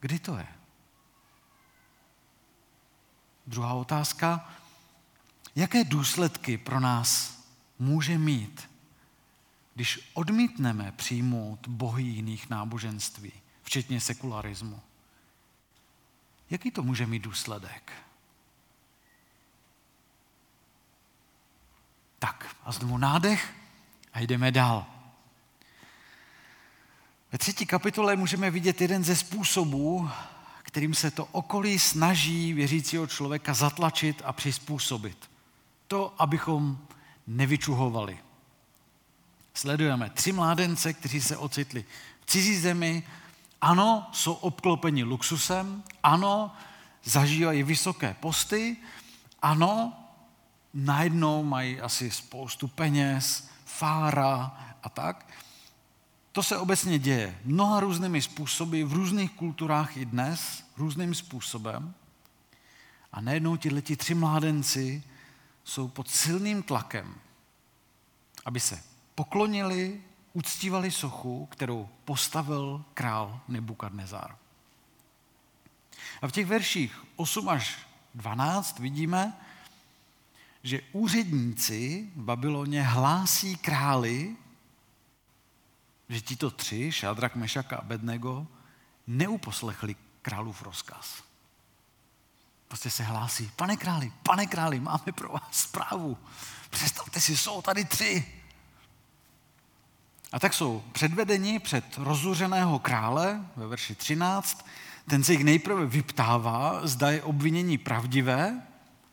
Kdy 0.00 0.18
to 0.18 0.36
je? 0.36 0.46
Druhá 3.46 3.74
otázka, 3.74 4.50
Jaké 5.58 5.84
důsledky 5.84 6.58
pro 6.58 6.80
nás 6.80 7.38
může 7.78 8.18
mít, 8.18 8.70
když 9.74 10.10
odmítneme 10.14 10.92
přijmout 10.96 11.68
bohy 11.68 12.02
jiných 12.02 12.50
náboženství, 12.50 13.32
včetně 13.62 14.00
sekularismu? 14.00 14.80
Jaký 16.50 16.70
to 16.70 16.82
může 16.82 17.06
mít 17.06 17.18
důsledek? 17.18 17.92
Tak 22.18 22.56
a 22.64 22.72
znovu 22.72 22.98
nádech 22.98 23.54
a 24.12 24.20
jdeme 24.20 24.52
dál. 24.52 24.86
Ve 27.32 27.38
třetí 27.38 27.66
kapitole 27.66 28.16
můžeme 28.16 28.50
vidět 28.50 28.80
jeden 28.80 29.04
ze 29.04 29.16
způsobů, 29.16 30.10
kterým 30.62 30.94
se 30.94 31.10
to 31.10 31.24
okolí 31.24 31.78
snaží 31.78 32.52
věřícího 32.52 33.06
člověka 33.06 33.54
zatlačit 33.54 34.22
a 34.24 34.32
přizpůsobit 34.32 35.37
to, 35.88 36.14
abychom 36.18 36.78
nevyčuhovali. 37.26 38.18
Sledujeme 39.54 40.10
tři 40.10 40.32
mládence, 40.32 40.92
kteří 40.92 41.20
se 41.20 41.36
ocitli 41.36 41.84
v 42.20 42.26
cizí 42.26 42.56
zemi. 42.56 43.02
Ano, 43.60 44.06
jsou 44.12 44.32
obklopeni 44.32 45.02
luxusem, 45.02 45.82
ano, 46.02 46.52
zažívají 47.04 47.62
vysoké 47.62 48.16
posty, 48.20 48.76
ano, 49.42 49.92
najednou 50.74 51.44
mají 51.44 51.80
asi 51.80 52.10
spoustu 52.10 52.68
peněz, 52.68 53.48
fára 53.64 54.56
a 54.82 54.88
tak. 54.88 55.26
To 56.32 56.42
se 56.42 56.56
obecně 56.56 56.98
děje 56.98 57.38
mnoha 57.44 57.80
různými 57.80 58.22
způsoby, 58.22 58.82
v 58.82 58.92
různých 58.92 59.30
kulturách 59.30 59.96
i 59.96 60.04
dnes, 60.04 60.64
různým 60.76 61.14
způsobem. 61.14 61.94
A 63.12 63.20
najednou 63.20 63.56
ti 63.56 63.96
tři 63.96 64.14
mládenci 64.14 65.02
jsou 65.68 65.88
pod 65.88 66.10
silným 66.10 66.62
tlakem, 66.62 67.14
aby 68.44 68.60
se 68.60 68.82
poklonili, 69.14 70.00
uctívali 70.32 70.90
sochu, 70.90 71.46
kterou 71.46 71.88
postavil 72.04 72.84
král 72.94 73.40
Nebukadnezar. 73.48 74.36
A 76.22 76.28
v 76.28 76.32
těch 76.32 76.46
verších 76.46 77.04
8 77.16 77.48
až 77.48 77.78
12 78.14 78.78
vidíme, 78.78 79.40
že 80.62 80.80
úředníci 80.92 82.10
v 82.16 82.22
Babyloně 82.22 82.82
hlásí 82.82 83.56
králi, 83.56 84.36
že 86.08 86.20
tito 86.20 86.50
tři, 86.50 86.92
Šádrak, 86.92 87.36
Mešak 87.36 87.72
a 87.72 87.76
Abednego, 87.76 88.46
neuposlechli 89.06 89.96
králův 90.22 90.62
rozkaz. 90.62 91.27
Prostě 92.68 92.90
se 92.90 93.02
hlásí, 93.02 93.50
pane 93.56 93.76
králi, 93.76 94.12
pane 94.22 94.46
králi, 94.46 94.80
máme 94.80 95.12
pro 95.14 95.28
vás 95.28 95.42
zprávu. 95.50 96.18
Představte 96.70 97.20
si, 97.20 97.36
jsou 97.36 97.62
tady 97.62 97.84
tři. 97.84 98.24
A 100.32 100.38
tak 100.38 100.54
jsou 100.54 100.84
předvedeni 100.92 101.58
před 101.58 101.84
rozuřeného 101.96 102.78
krále 102.78 103.40
ve 103.56 103.66
verši 103.66 103.94
13. 103.94 104.66
Ten 105.08 105.24
se 105.24 105.32
jich 105.32 105.44
nejprve 105.44 105.86
vyptává, 105.86 106.80
zda 106.86 107.10
je 107.10 107.22
obvinění 107.22 107.78
pravdivé, 107.78 108.62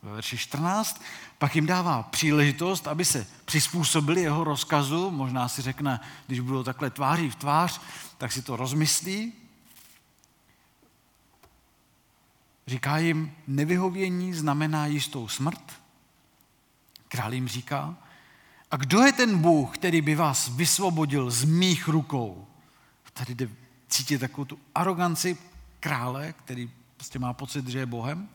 ve 0.02 0.12
verši 0.12 0.38
14, 0.38 1.02
pak 1.38 1.56
jim 1.56 1.66
dává 1.66 2.02
příležitost, 2.02 2.88
aby 2.88 3.04
se 3.04 3.26
přizpůsobili 3.44 4.20
jeho 4.20 4.44
rozkazu. 4.44 5.10
Možná 5.10 5.48
si 5.48 5.62
řekne, 5.62 6.00
když 6.26 6.40
budou 6.40 6.62
takhle 6.62 6.90
tváří 6.90 7.30
v 7.30 7.36
tvář, 7.36 7.80
tak 8.18 8.32
si 8.32 8.42
to 8.42 8.56
rozmyslí. 8.56 9.32
Říká 12.66 12.98
jim, 12.98 13.32
nevyhovění 13.46 14.34
znamená 14.34 14.86
jistou 14.86 15.28
smrt. 15.28 15.72
Král 17.08 17.34
jim 17.34 17.48
říká, 17.48 17.96
a 18.70 18.76
kdo 18.76 19.02
je 19.02 19.12
ten 19.12 19.38
Bůh, 19.38 19.78
který 19.78 20.00
by 20.00 20.14
vás 20.14 20.48
vysvobodil 20.48 21.30
z 21.30 21.44
mých 21.44 21.88
rukou? 21.88 22.46
Tady 23.12 23.34
jde 23.34 23.48
cítit 23.88 24.18
takovou 24.18 24.44
tu 24.44 24.58
aroganci 24.74 25.38
krále, 25.80 26.32
který 26.32 26.70
prostě 26.96 27.18
má 27.18 27.32
pocit, 27.32 27.68
že 27.68 27.78
je 27.78 27.86
Bohem. 27.86 28.28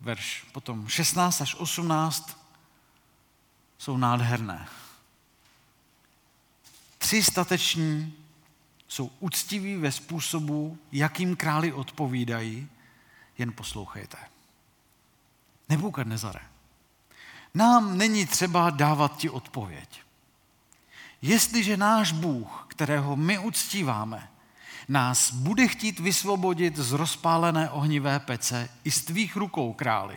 Verš 0.00 0.46
potom 0.52 0.88
16 0.88 1.40
až 1.40 1.54
18 1.54 2.46
jsou 3.78 3.96
nádherné. 3.96 4.68
Tři 6.98 7.22
stateční 7.22 8.14
jsou 8.88 9.10
úctiví 9.20 9.76
ve 9.76 9.92
způsobu, 9.92 10.78
jakým 10.92 11.36
králi 11.36 11.72
odpovídají, 11.72 12.68
jen 13.42 13.52
poslouchejte. 13.52 14.16
Nebukadnezare. 15.68 16.40
Nám 17.54 17.98
není 17.98 18.26
třeba 18.26 18.70
dávat 18.70 19.16
ti 19.16 19.30
odpověď. 19.30 20.00
Jestliže 21.22 21.76
náš 21.76 22.12
Bůh, 22.12 22.66
kterého 22.68 23.16
my 23.16 23.38
uctíváme, 23.38 24.28
nás 24.88 25.32
bude 25.32 25.68
chtít 25.68 26.00
vysvobodit 26.00 26.76
z 26.76 26.92
rozpálené 26.92 27.70
ohnivé 27.70 28.20
pece 28.20 28.68
i 28.84 28.90
z 28.90 29.04
tvých 29.04 29.36
rukou, 29.36 29.72
králi, 29.72 30.16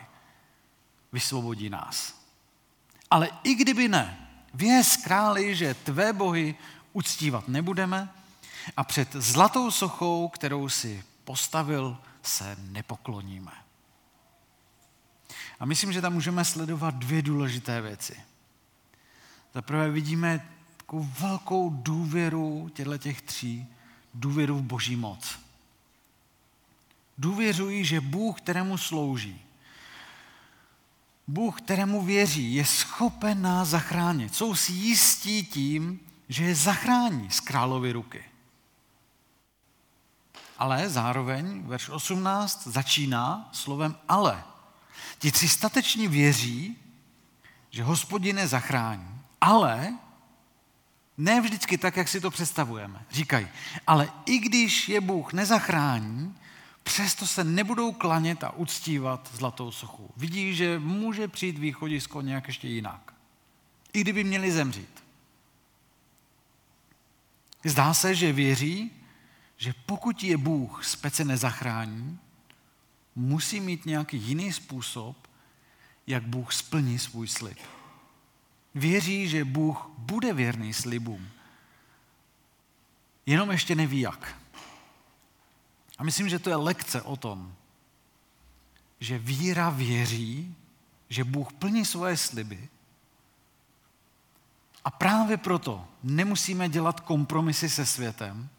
vysvobodí 1.12 1.70
nás. 1.70 2.14
Ale 3.12 3.30
i 3.44 3.56
kdyby 3.56 3.88
ne, 3.88 4.28
věz 4.54 4.98
králi, 4.98 5.56
že 5.56 5.74
tvé 5.74 6.14
bohy 6.14 6.56
uctívat 6.94 7.48
nebudeme 7.48 8.10
a 8.78 8.84
před 8.84 9.14
zlatou 9.14 9.72
sochou, 9.72 10.28
kterou 10.28 10.70
si 10.70 11.04
postavil, 11.24 11.98
se 12.28 12.56
nepokloníme. 12.60 13.52
A 15.60 15.66
myslím, 15.66 15.94
že 15.94 16.02
tam 16.02 16.14
můžeme 16.14 16.46
sledovat 16.46 16.96
dvě 16.96 17.22
důležité 17.22 17.82
věci. 17.82 18.16
Za 19.54 19.62
prvé 19.62 19.90
vidíme 19.90 20.50
takovou 20.78 21.10
velkou 21.20 21.70
důvěru 21.70 22.70
těchto 22.74 22.98
těch 22.98 23.22
tří, 23.22 23.68
důvěru 24.14 24.58
v 24.58 24.62
boží 24.62 24.96
moc. 24.96 25.40
Důvěřují, 27.18 27.86
že 27.86 28.02
Bůh, 28.02 28.42
kterému 28.42 28.78
slouží, 28.78 29.42
Bůh, 31.28 31.62
kterému 31.62 32.02
věří, 32.02 32.56
je 32.56 32.66
schopen 32.66 33.42
nás 33.42 33.68
zachránit. 33.68 34.36
Jsou 34.36 34.56
si 34.56 34.72
jistí 34.72 35.46
tím, 35.46 36.00
že 36.30 36.44
je 36.44 36.56
zachrání 36.56 37.32
z 37.32 37.40
královy 37.40 37.92
ruky. 37.92 38.24
Ale 40.58 40.90
zároveň 40.90 41.62
verš 41.62 41.90
18 41.90 42.68
začíná 42.68 43.50
slovem 43.52 43.96
ale. 44.08 44.44
Ti 45.20 45.32
tři 45.32 45.50
stateční 45.50 46.08
věří, 46.08 46.78
že 47.70 47.84
hospodine 47.84 48.48
zachrání, 48.48 49.22
ale 49.42 49.94
ne 51.18 51.42
vždycky 51.42 51.78
tak, 51.78 51.98
jak 51.98 52.08
si 52.08 52.22
to 52.22 52.32
představujeme. 52.32 53.06
Říkají, 53.12 53.48
ale 53.88 54.12
i 54.26 54.40
když 54.40 54.90
je 54.90 55.02
Bůh 55.02 55.34
nezachrání, 55.34 56.36
přesto 56.84 57.28
se 57.28 57.44
nebudou 57.44 57.92
klanět 57.92 58.44
a 58.44 58.52
uctívat 58.52 59.30
zlatou 59.34 59.72
sochu. 59.72 60.12
Vidí, 60.18 60.56
že 60.56 60.80
může 60.80 61.28
přijít 61.28 61.58
východisko 61.58 62.22
nějak 62.22 62.48
ještě 62.48 62.68
jinak. 62.68 63.14
I 63.94 64.02
kdyby 64.02 64.24
měli 64.24 64.52
zemřít. 64.52 65.04
Zdá 67.64 67.94
se, 67.94 68.16
že 68.16 68.34
věří, 68.34 68.92
že 69.58 69.74
pokud 69.86 70.24
je 70.24 70.38
Bůh 70.38 70.86
z 70.86 70.96
pece 70.96 71.26
nezachrání, 71.26 72.20
musí 73.16 73.60
mít 73.60 73.86
nějaký 73.86 74.18
jiný 74.18 74.54
způsob, 74.54 75.28
jak 76.08 76.24
Bůh 76.24 76.54
splní 76.54 77.00
svůj 77.00 77.28
slib. 77.28 77.58
Věří, 78.76 79.28
že 79.28 79.46
Bůh 79.46 79.90
bude 79.98 80.34
věrný 80.34 80.74
slibům. 80.74 81.30
Jenom 83.26 83.52
ještě 83.52 83.76
neví 83.76 84.00
jak. 84.00 84.38
A 85.98 86.04
myslím, 86.04 86.30
že 86.30 86.40
to 86.40 86.50
je 86.50 86.56
lekce 86.56 87.02
o 87.02 87.16
tom, 87.16 87.56
že 89.00 89.20
víra 89.20 89.70
věří, 89.70 90.56
že 91.10 91.24
Bůh 91.24 91.54
plní 91.54 91.86
svoje 91.86 92.18
sliby 92.18 92.70
a 94.86 94.92
právě 94.92 95.38
proto 95.38 95.88
nemusíme 96.04 96.70
dělat 96.70 97.00
kompromisy 97.00 97.70
se 97.70 97.86
světem. 97.86 98.50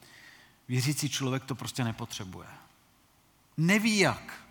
Věřící 0.68 1.08
člověk 1.08 1.44
to 1.44 1.54
prostě 1.54 1.84
nepotřebuje. 1.84 2.48
Neví 3.56 3.98
jak 3.98 4.46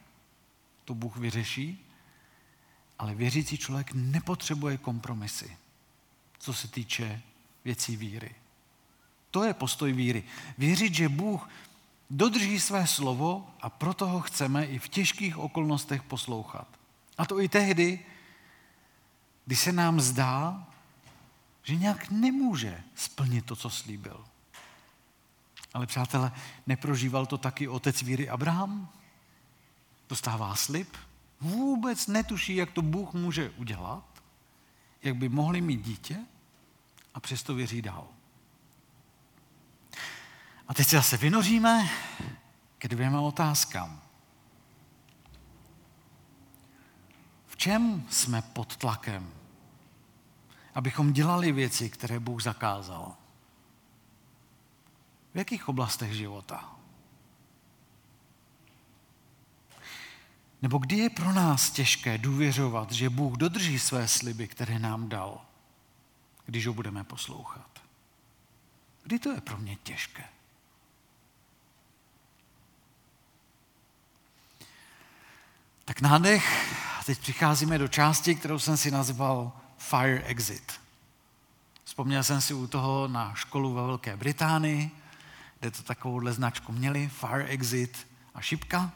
to 0.85 0.93
Bůh 0.93 1.17
vyřeší, 1.17 1.85
ale 2.99 3.15
věřící 3.15 3.57
člověk 3.57 3.91
nepotřebuje 3.93 4.77
kompromisy, 4.77 5.57
co 6.39 6.53
se 6.53 6.67
týče 6.67 7.21
věcí 7.65 7.97
víry. 7.97 8.35
To 9.31 9.43
je 9.43 9.53
postoj 9.53 9.93
víry. 9.93 10.23
Věřit, 10.57 10.93
že 10.93 11.09
Bůh 11.09 11.49
dodrží 12.09 12.59
své 12.59 12.87
slovo 12.87 13.49
a 13.61 13.69
proto 13.69 14.07
ho 14.07 14.21
chceme 14.21 14.65
i 14.65 14.79
v 14.79 14.89
těžkých 14.89 15.37
okolnostech 15.37 16.03
poslouchat. 16.03 16.67
A 17.17 17.25
to 17.25 17.39
i 17.39 17.49
tehdy, 17.49 18.05
kdy 19.45 19.55
se 19.55 19.71
nám 19.71 20.01
zdá, 20.01 20.67
že 21.63 21.75
nějak 21.75 22.11
nemůže 22.11 22.83
splnit 22.95 23.45
to, 23.45 23.55
co 23.55 23.69
slíbil. 23.69 24.25
Ale 25.75 25.87
přátelé, 25.87 26.31
neprožíval 26.67 27.25
to 27.25 27.37
taky 27.37 27.67
otec 27.67 28.01
víry 28.01 28.29
Abraham? 28.29 28.89
Dostává 30.09 30.55
slib, 30.55 30.97
vůbec 31.39 32.07
netuší, 32.07 32.55
jak 32.55 32.71
to 32.71 32.81
Bůh 32.81 33.13
může 33.13 33.49
udělat, 33.49 34.23
jak 35.03 35.15
by 35.15 35.29
mohli 35.29 35.61
mít 35.61 35.81
dítě 35.81 36.17
a 37.13 37.19
přesto 37.19 37.55
věří 37.55 37.81
dál. 37.81 38.07
A 40.67 40.73
teď 40.73 40.87
se 40.87 40.95
zase 40.95 41.17
vynoříme 41.17 41.89
ke 42.77 42.87
dvěma 42.87 43.21
otázkám. 43.21 44.01
V 47.47 47.57
čem 47.57 48.05
jsme 48.09 48.41
pod 48.41 48.77
tlakem, 48.77 49.33
abychom 50.75 51.13
dělali 51.13 51.51
věci, 51.51 51.89
které 51.89 52.19
Bůh 52.19 52.43
zakázal? 52.43 53.15
V 55.35 55.37
jakých 55.37 55.69
oblastech 55.69 56.13
života? 56.13 56.75
Nebo 60.61 60.77
kdy 60.77 60.97
je 60.97 61.09
pro 61.09 61.33
nás 61.33 61.71
těžké 61.71 62.17
důvěřovat, 62.17 62.91
že 62.91 63.09
Bůh 63.09 63.37
dodrží 63.37 63.79
své 63.79 64.07
sliby, 64.07 64.47
které 64.47 64.79
nám 64.79 65.09
dal, 65.09 65.41
když 66.45 66.67
ho 66.67 66.73
budeme 66.73 67.03
poslouchat? 67.03 67.81
Kdy 69.03 69.19
to 69.19 69.31
je 69.31 69.41
pro 69.41 69.57
mě 69.57 69.75
těžké? 69.75 70.23
Tak 75.85 76.01
nádech, 76.01 76.75
a 76.99 77.03
teď 77.03 77.19
přicházíme 77.19 77.77
do 77.77 77.87
části, 77.87 78.35
kterou 78.35 78.59
jsem 78.59 78.77
si 78.77 78.91
nazval 78.91 79.51
Fire 79.77 80.23
Exit. 80.23 80.81
Vzpomněl 81.83 82.23
jsem 82.23 82.41
si 82.41 82.53
u 82.53 82.67
toho 82.67 83.07
na 83.07 83.33
školu 83.33 83.73
ve 83.73 83.81
Velké 83.81 84.17
Británii, 84.17 85.04
kde 85.65 85.71
to 85.71 85.83
takovouhle 85.83 86.33
značku 86.33 86.71
měli, 86.71 87.09
Fire 87.09 87.45
Exit 87.45 88.07
a 88.35 88.41
šipka. 88.41 88.91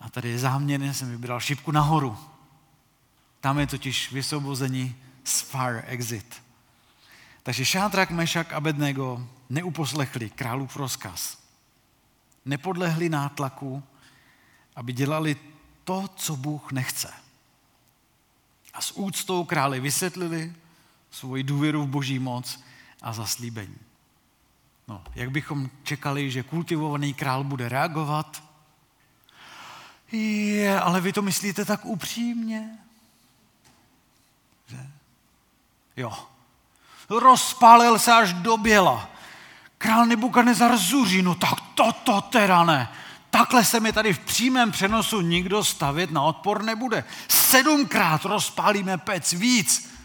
A 0.00 0.10
tady 0.10 0.28
je 0.28 0.38
záměrně, 0.38 0.94
jsem 0.94 1.10
vybral 1.10 1.40
šipku 1.40 1.70
nahoru. 1.70 2.18
Tam 3.40 3.58
je 3.58 3.66
totiž 3.66 4.12
vysvobození 4.12 4.96
z 5.24 5.40
Fire 5.40 5.82
Exit. 5.82 6.42
Takže 7.42 7.64
Šátrak, 7.64 8.10
Mešak 8.10 8.52
a 8.52 8.60
Bednego 8.60 9.28
neuposlechli 9.50 10.30
králův 10.30 10.76
rozkaz. 10.76 11.38
Nepodlehli 12.44 13.08
nátlaku, 13.08 13.82
aby 14.76 14.92
dělali 14.92 15.36
to, 15.84 16.08
co 16.16 16.36
Bůh 16.36 16.72
nechce. 16.72 17.12
A 18.74 18.80
s 18.80 18.96
úctou 18.96 19.44
králi 19.44 19.80
vysvětlili 19.80 20.54
svoji 21.10 21.42
důvěru 21.42 21.82
v 21.82 21.88
boží 21.88 22.18
moc 22.18 22.64
a 23.02 23.12
zaslíbení. 23.12 23.85
No, 24.88 25.04
jak 25.14 25.30
bychom 25.30 25.70
čekali, 25.82 26.30
že 26.30 26.42
kultivovaný 26.42 27.14
král 27.14 27.44
bude 27.44 27.68
reagovat? 27.68 28.42
Je, 30.12 30.80
ale 30.80 31.00
vy 31.00 31.12
to 31.12 31.22
myslíte 31.22 31.64
tak 31.64 31.84
upřímně? 31.84 32.78
Že? 34.66 34.86
Jo. 35.96 36.12
Rozpálil 37.08 37.98
se 37.98 38.12
až 38.12 38.32
do 38.32 38.56
běla. 38.56 39.10
Král 39.78 40.06
Nebukadnezar 40.06 40.76
zuří, 40.76 41.22
no 41.22 41.34
tak 41.34 41.60
toto 41.74 42.20
teda 42.20 42.64
ne. 42.64 42.88
Takhle 43.30 43.64
se 43.64 43.80
mi 43.80 43.92
tady 43.92 44.12
v 44.12 44.18
přímém 44.18 44.72
přenosu 44.72 45.20
nikdo 45.20 45.64
stavět 45.64 46.10
na 46.10 46.22
odpor 46.22 46.62
nebude. 46.62 47.04
Sedmkrát 47.28 48.24
rozpálíme 48.24 48.98
pec 48.98 49.32
víc. 49.32 49.96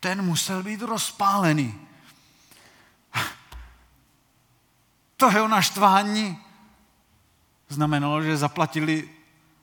Ten 0.00 0.22
musel 0.22 0.62
být 0.62 0.82
rozpálený. 0.82 1.74
To 5.24 5.30
jeho 5.30 5.48
naštvání 5.48 6.38
znamenalo, 7.68 8.22
že 8.22 8.36
zaplatili 8.36 9.08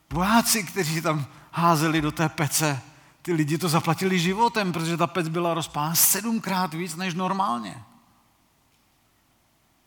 vojáci, 0.09 0.63
kteří 0.63 1.01
tam 1.01 1.25
házeli 1.51 2.01
do 2.01 2.11
té 2.11 2.29
pece. 2.29 2.81
Ty 3.21 3.33
lidi 3.33 3.57
to 3.57 3.69
zaplatili 3.69 4.19
životem, 4.19 4.73
protože 4.73 4.97
ta 4.97 5.07
pec 5.07 5.27
byla 5.27 5.53
rozpálena 5.53 5.95
sedmkrát 5.95 6.73
víc 6.73 6.95
než 6.95 7.13
normálně. 7.13 7.83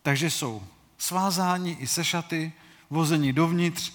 Takže 0.02 0.30
jsou 0.30 0.62
svázáni 0.98 1.76
i 1.80 1.86
se 1.86 2.04
šaty, 2.04 2.52
vození 2.90 3.32
dovnitř. 3.32 3.92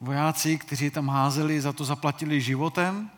Vojáci, 0.00 0.58
kteří 0.58 0.90
tam 0.90 1.08
házeli, 1.08 1.60
za 1.60 1.72
to 1.72 1.84
zaplatili 1.84 2.40
životem. 2.40 3.10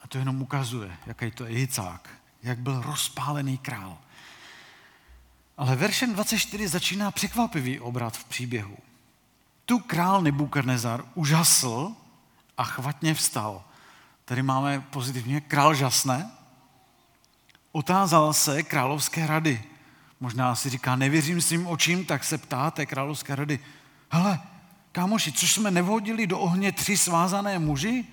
A 0.00 0.08
to 0.08 0.18
jenom 0.18 0.42
ukazuje, 0.42 0.96
jaký 1.06 1.30
to 1.30 1.44
je 1.44 1.58
Jicák, 1.58 2.08
jak 2.42 2.58
byl 2.58 2.82
rozpálený 2.82 3.58
král. 3.58 3.98
Ale 5.58 5.76
veršem 5.76 6.14
24 6.14 6.68
začíná 6.68 7.10
překvapivý 7.10 7.80
obrat 7.80 8.16
v 8.16 8.24
příběhu. 8.24 8.76
Tu 9.64 9.78
král 9.78 10.22
Nebukadnezar 10.22 11.04
užasl 11.14 11.92
a 12.56 12.64
chvatně 12.64 13.14
vstal. 13.14 13.64
Tady 14.24 14.42
máme 14.42 14.80
pozitivně 14.80 15.40
král 15.40 15.74
žasne. 15.74 16.30
Otázal 17.72 18.32
se 18.32 18.62
královské 18.62 19.26
rady. 19.26 19.64
Možná 20.20 20.54
si 20.54 20.70
říká, 20.70 20.96
nevěřím 20.96 21.40
svým 21.40 21.66
očím, 21.66 22.04
tak 22.04 22.24
se 22.24 22.38
ptá 22.38 22.70
té 22.70 22.86
královské 22.86 23.36
rady. 23.36 23.58
Hele, 24.10 24.40
kámoši, 24.92 25.32
což 25.32 25.52
jsme 25.52 25.70
nevhodili 25.70 26.26
do 26.26 26.38
ohně 26.38 26.72
tři 26.72 26.96
svázané 26.96 27.58
muži? 27.58 28.04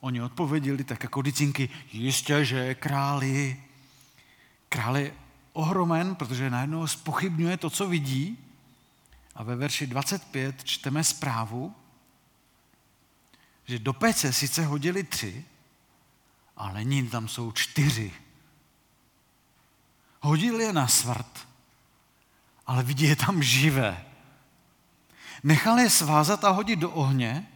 Oni 0.00 0.22
odpověděli 0.22 0.84
tak 0.84 1.02
jako 1.02 1.22
dicinky, 1.22 1.68
jistě, 1.92 2.44
že 2.44 2.74
králi. 2.74 3.62
Král 4.68 4.96
je 4.96 5.21
ohromen, 5.52 6.14
protože 6.14 6.50
najednou 6.50 6.86
spochybňuje 6.86 7.56
to, 7.56 7.70
co 7.70 7.88
vidí. 7.88 8.38
A 9.34 9.42
ve 9.42 9.56
verši 9.56 9.86
25 9.86 10.64
čteme 10.64 11.04
zprávu, 11.04 11.74
že 13.64 13.78
do 13.78 13.92
pece 13.92 14.32
sice 14.32 14.64
hodili 14.64 15.04
tři, 15.04 15.44
ale 16.56 16.84
nyní 16.84 17.08
tam 17.08 17.28
jsou 17.28 17.52
čtyři. 17.52 18.12
Hodili 20.20 20.64
je 20.64 20.72
na 20.72 20.88
svrt, 20.88 21.48
ale 22.66 22.82
vidí 22.82 23.04
je 23.04 23.16
tam 23.16 23.42
živé. 23.42 24.04
Nechali 25.42 25.82
je 25.82 25.90
svázat 25.90 26.44
a 26.44 26.50
hodit 26.50 26.78
do 26.78 26.90
ohně, 26.90 27.48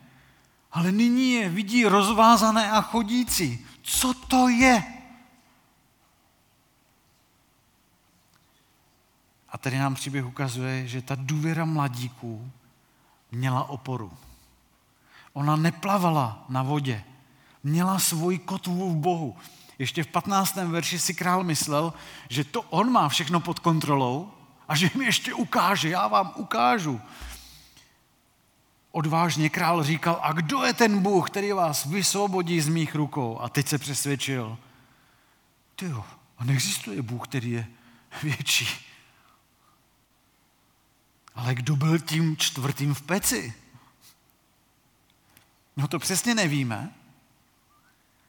ale 0.72 0.92
nyní 0.92 1.32
je 1.32 1.48
vidí 1.48 1.84
rozvázané 1.84 2.70
a 2.70 2.80
chodící. 2.80 3.66
Co 3.82 4.14
to 4.14 4.48
je? 4.48 4.95
A 9.56 9.58
tady 9.58 9.78
nám 9.78 9.94
příběh 9.94 10.26
ukazuje, 10.26 10.86
že 10.88 11.02
ta 11.02 11.14
důvěra 11.18 11.64
mladíků 11.64 12.50
měla 13.32 13.68
oporu. 13.68 14.12
Ona 15.32 15.56
neplavala 15.56 16.44
na 16.48 16.62
vodě, 16.62 17.04
měla 17.62 17.98
svoji 17.98 18.38
kotvu 18.38 18.90
v 18.90 18.96
Bohu. 18.96 19.36
Ještě 19.78 20.04
v 20.04 20.06
15. 20.06 20.56
verši 20.56 20.98
si 20.98 21.14
král 21.14 21.44
myslel, 21.44 21.92
že 22.28 22.44
to 22.44 22.62
on 22.62 22.92
má 22.92 23.08
všechno 23.08 23.40
pod 23.40 23.58
kontrolou 23.58 24.30
a 24.68 24.76
že 24.76 24.90
mi 24.98 25.04
ještě 25.04 25.34
ukáže, 25.34 25.88
já 25.88 26.08
vám 26.08 26.32
ukážu. 26.36 27.00
Odvážně 28.92 29.48
král 29.50 29.84
říkal, 29.84 30.18
a 30.22 30.32
kdo 30.32 30.64
je 30.64 30.72
ten 30.72 31.02
Bůh, 31.02 31.30
který 31.30 31.52
vás 31.52 31.84
vysvobodí 31.84 32.60
z 32.60 32.68
mých 32.68 32.94
rukou? 32.94 33.40
A 33.40 33.48
teď 33.48 33.68
se 33.68 33.78
přesvědčil, 33.78 34.58
ty 35.76 35.84
jo, 35.84 36.04
a 36.38 36.44
neexistuje 36.44 37.02
Bůh, 37.02 37.28
který 37.28 37.50
je 37.50 37.66
větší. 38.22 38.85
Ale 41.36 41.54
kdo 41.54 41.76
byl 41.76 41.98
tím 41.98 42.36
čtvrtým 42.36 42.94
v 42.94 43.02
peci? 43.02 43.54
No 45.76 45.88
to 45.88 45.98
přesně 45.98 46.34
nevíme, 46.34 46.94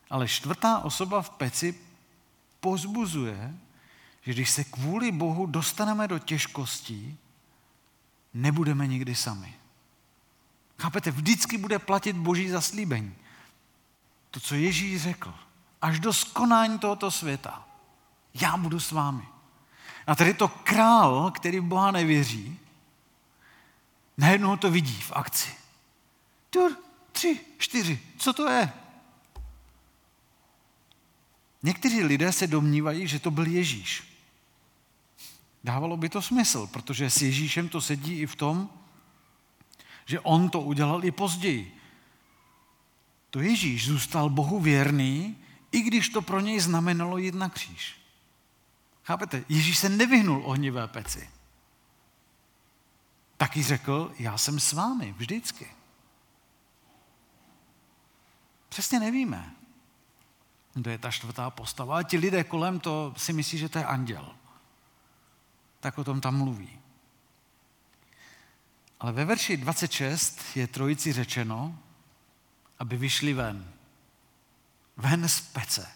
ale 0.10 0.28
čtvrtá 0.28 0.80
osoba 0.80 1.22
v 1.22 1.30
peci 1.30 1.76
pozbuzuje, 2.60 3.58
že 4.22 4.34
když 4.34 4.50
se 4.50 4.64
kvůli 4.64 5.12
Bohu 5.12 5.46
dostaneme 5.46 6.08
do 6.08 6.20
těžkostí, 6.20 7.18
nebudeme 8.34 8.88
nikdy 8.88 9.16
sami. 9.16 9.54
Chápete, 10.80 11.12
vždycky 11.12 11.58
bude 11.58 11.80
platit 11.80 12.14
boží 12.14 12.50
zaslíbení. 12.50 13.16
To, 14.32 14.40
co 14.40 14.56
Ježíš 14.56 15.02
řekl, 15.02 15.34
až 15.82 16.00
do 16.00 16.14
skonání 16.14 16.80
tohoto 16.80 17.12
světa. 17.12 17.68
Já 18.34 18.58
budu 18.58 18.80
s 18.80 18.92
vámi. 18.92 19.28
A 20.08 20.16
tady 20.16 20.34
to 20.34 20.48
král, 20.48 21.32
který 21.32 21.60
v 21.60 21.64
Boha 21.64 21.92
nevěří, 21.92 22.60
najednou 24.18 24.58
to 24.58 24.72
vidí 24.72 25.02
v 25.02 25.12
akci. 25.12 25.50
Tur, 26.50 26.78
tři, 27.12 27.40
čtyři, 27.58 28.00
co 28.18 28.34
to 28.34 28.50
je? 28.50 28.74
Někteří 31.64 32.04
lidé 32.04 32.32
se 32.32 32.48
domnívají, 32.48 33.08
že 33.08 33.20
to 33.20 33.32
byl 33.32 33.48
Ježíš. 33.48 34.04
Dávalo 35.64 35.98
by 35.98 36.10
to 36.10 36.22
smysl, 36.22 36.68
protože 36.68 37.10
s 37.10 37.22
Ježíšem 37.22 37.70
to 37.70 37.82
sedí 37.82 38.22
i 38.22 38.26
v 38.26 38.36
tom, 38.36 38.70
že 40.06 40.20
on 40.20 40.50
to 40.50 40.62
udělal 40.62 41.06
i 41.06 41.12
později. 41.12 41.78
To 43.30 43.40
Ježíš 43.40 43.88
zůstal 43.88 44.30
Bohu 44.30 44.60
věrný, 44.60 45.38
i 45.72 45.82
když 45.82 46.10
to 46.10 46.22
pro 46.22 46.40
něj 46.40 46.60
znamenalo 46.60 47.18
jít 47.18 47.36
na 47.36 47.50
kříž. 47.50 47.96
Chápete? 49.04 49.44
Ježíš 49.50 49.78
se 49.78 49.90
nevyhnul 49.90 50.42
ohnivé 50.46 50.88
peci. 50.88 51.30
Taky 53.38 53.64
řekl, 53.64 54.14
já 54.20 54.38
jsem 54.38 54.60
s 54.60 54.74
vámi 54.74 55.16
vždycky. 55.18 55.68
Přesně 58.70 59.00
nevíme, 59.00 59.56
kdo 60.74 60.92
je 60.92 60.98
ta 60.98 61.12
čtvrtá 61.12 61.50
postava. 61.50 61.98
A 61.98 62.04
ti 62.04 62.18
lidé 62.18 62.44
kolem 62.44 62.80
to 62.80 63.14
si 63.18 63.34
myslí, 63.34 63.58
že 63.58 63.70
to 63.70 63.78
je 63.78 63.86
anděl. 63.86 64.36
Tak 65.80 65.98
o 65.98 66.04
tom 66.04 66.22
tam 66.22 66.38
mluví. 66.38 66.80
Ale 69.00 69.12
ve 69.12 69.26
verši 69.26 69.58
26 69.58 70.42
je 70.56 70.68
trojici 70.68 71.14
řečeno, 71.14 71.80
aby 72.80 72.98
vyšli 72.98 73.34
ven. 73.34 73.74
Ven 74.98 75.30
z 75.30 75.42
pece. 75.42 75.88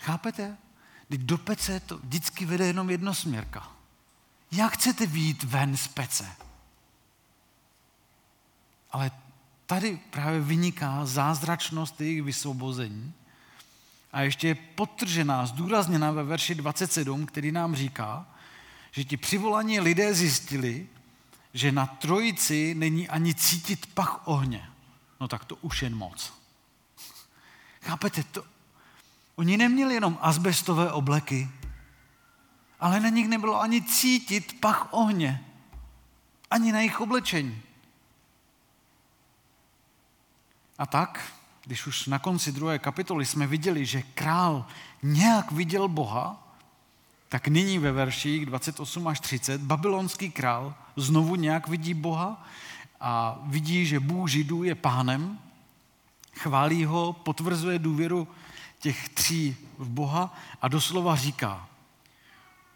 Chápete? 0.00 0.56
Když 1.08 1.20
do 1.24 1.38
pece 1.38 1.80
to 1.80 1.98
vždycky 1.98 2.46
vede 2.46 2.66
jenom 2.66 2.90
jednosměrka. 2.90 3.75
Jak 4.52 4.72
chcete 4.72 5.06
výjít 5.06 5.42
ven 5.42 5.76
z 5.76 5.88
pece? 5.88 6.26
Ale 8.90 9.10
tady 9.66 10.00
právě 10.10 10.40
vyniká 10.40 11.06
zázračnost 11.06 12.00
jejich 12.00 12.22
vysvobození. 12.22 13.12
A 14.12 14.20
ještě 14.20 14.48
je 14.48 14.54
podtržená, 14.54 15.46
zdůrazněná 15.46 16.10
ve 16.10 16.24
verši 16.24 16.54
27, 16.54 17.26
který 17.26 17.52
nám 17.52 17.74
říká, 17.74 18.26
že 18.90 19.04
ti 19.04 19.16
přivolaní 19.16 19.80
lidé 19.80 20.14
zjistili, 20.14 20.86
že 21.54 21.72
na 21.72 21.86
trojici 21.86 22.74
není 22.74 23.08
ani 23.08 23.34
cítit 23.34 23.86
pach 23.86 24.20
ohně. 24.24 24.68
No 25.20 25.28
tak 25.28 25.44
to 25.44 25.56
už 25.56 25.82
jen 25.82 25.96
moc. 25.96 26.32
Chápete 27.82 28.22
to? 28.22 28.44
Oni 29.36 29.56
neměli 29.56 29.94
jenom 29.94 30.18
asbestové 30.20 30.92
obleky, 30.92 31.48
ale 32.86 33.00
na 33.00 33.08
nich 33.08 33.28
nebylo 33.28 33.60
ani 33.60 33.82
cítit 33.82 34.60
pach 34.60 34.88
ohně. 34.90 35.44
Ani 36.50 36.72
na 36.72 36.78
jejich 36.78 37.00
oblečení. 37.00 37.62
A 40.78 40.86
tak, 40.86 41.32
když 41.64 41.86
už 41.86 42.06
na 42.06 42.18
konci 42.18 42.52
druhé 42.52 42.78
kapitoly 42.78 43.26
jsme 43.26 43.46
viděli, 43.46 43.86
že 43.86 44.02
král 44.02 44.66
nějak 45.02 45.52
viděl 45.52 45.88
Boha, 45.88 46.54
tak 47.28 47.48
nyní 47.48 47.78
ve 47.78 47.92
verších 47.92 48.46
28 48.46 49.08
až 49.08 49.20
30 49.20 49.60
babylonský 49.60 50.30
král 50.30 50.74
znovu 50.96 51.36
nějak 51.36 51.68
vidí 51.68 51.94
Boha 51.94 52.46
a 53.00 53.38
vidí, 53.42 53.86
že 53.86 54.00
Bůh 54.00 54.30
Židů 54.30 54.62
je 54.62 54.74
pánem, 54.74 55.38
chválí 56.34 56.84
ho, 56.84 57.12
potvrzuje 57.12 57.78
důvěru 57.78 58.28
těch 58.78 59.08
tří 59.08 59.56
v 59.78 59.88
Boha 59.88 60.34
a 60.62 60.68
doslova 60.68 61.16
říká, 61.16 61.68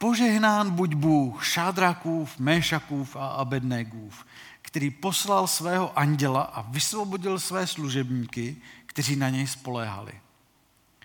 Požehnán 0.02 0.70
buď 0.70 0.94
Bůh 0.94 1.46
Šádrakův, 1.46 2.38
Méšakův 2.38 3.16
a 3.16 3.26
Abednégův, 3.26 4.26
který 4.62 4.90
poslal 4.90 5.46
svého 5.46 5.98
anděla 5.98 6.42
a 6.42 6.60
vysvobodil 6.60 7.40
své 7.40 7.66
služebníky, 7.66 8.56
kteří 8.86 9.16
na 9.16 9.28
něj 9.28 9.46
spoléhali. 9.46 10.12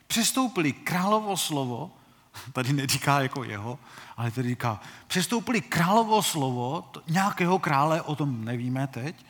Přestoupili 0.07 0.73
královo 0.73 1.37
slovo, 1.37 1.91
tady 2.53 2.73
neříká 2.73 3.21
jako 3.21 3.43
jeho, 3.43 3.79
ale 4.17 4.31
tady 4.31 4.49
říká, 4.49 4.79
přestoupili 5.07 5.61
královo 5.61 6.23
slovo, 6.23 6.91
nějakého 7.07 7.59
krále, 7.59 8.01
o 8.01 8.15
tom 8.15 8.45
nevíme 8.45 8.87
teď, 8.87 9.25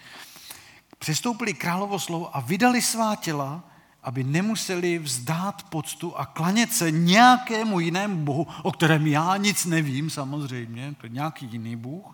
přestoupili 1.00 1.54
královo 1.54 2.00
slovo 2.00 2.38
a 2.38 2.40
vydali 2.40 2.82
svá 2.82 3.16
těla, 3.16 3.64
aby 4.06 4.24
nemuseli 4.24 5.00
vzdát 5.00 5.64
poctu 5.64 6.18
a 6.18 6.26
klanět 6.26 6.74
se 6.74 6.92
nějakému 6.92 7.80
jinému 7.80 8.26
bohu, 8.26 8.48
o 8.64 8.72
kterém 8.72 9.08
já 9.08 9.38
nic 9.38 9.66
nevím 9.66 10.10
samozřejmě, 10.10 10.94
to 11.02 11.06
je 11.06 11.10
nějaký 11.10 11.46
jiný 11.52 11.76
bůh, 11.76 12.06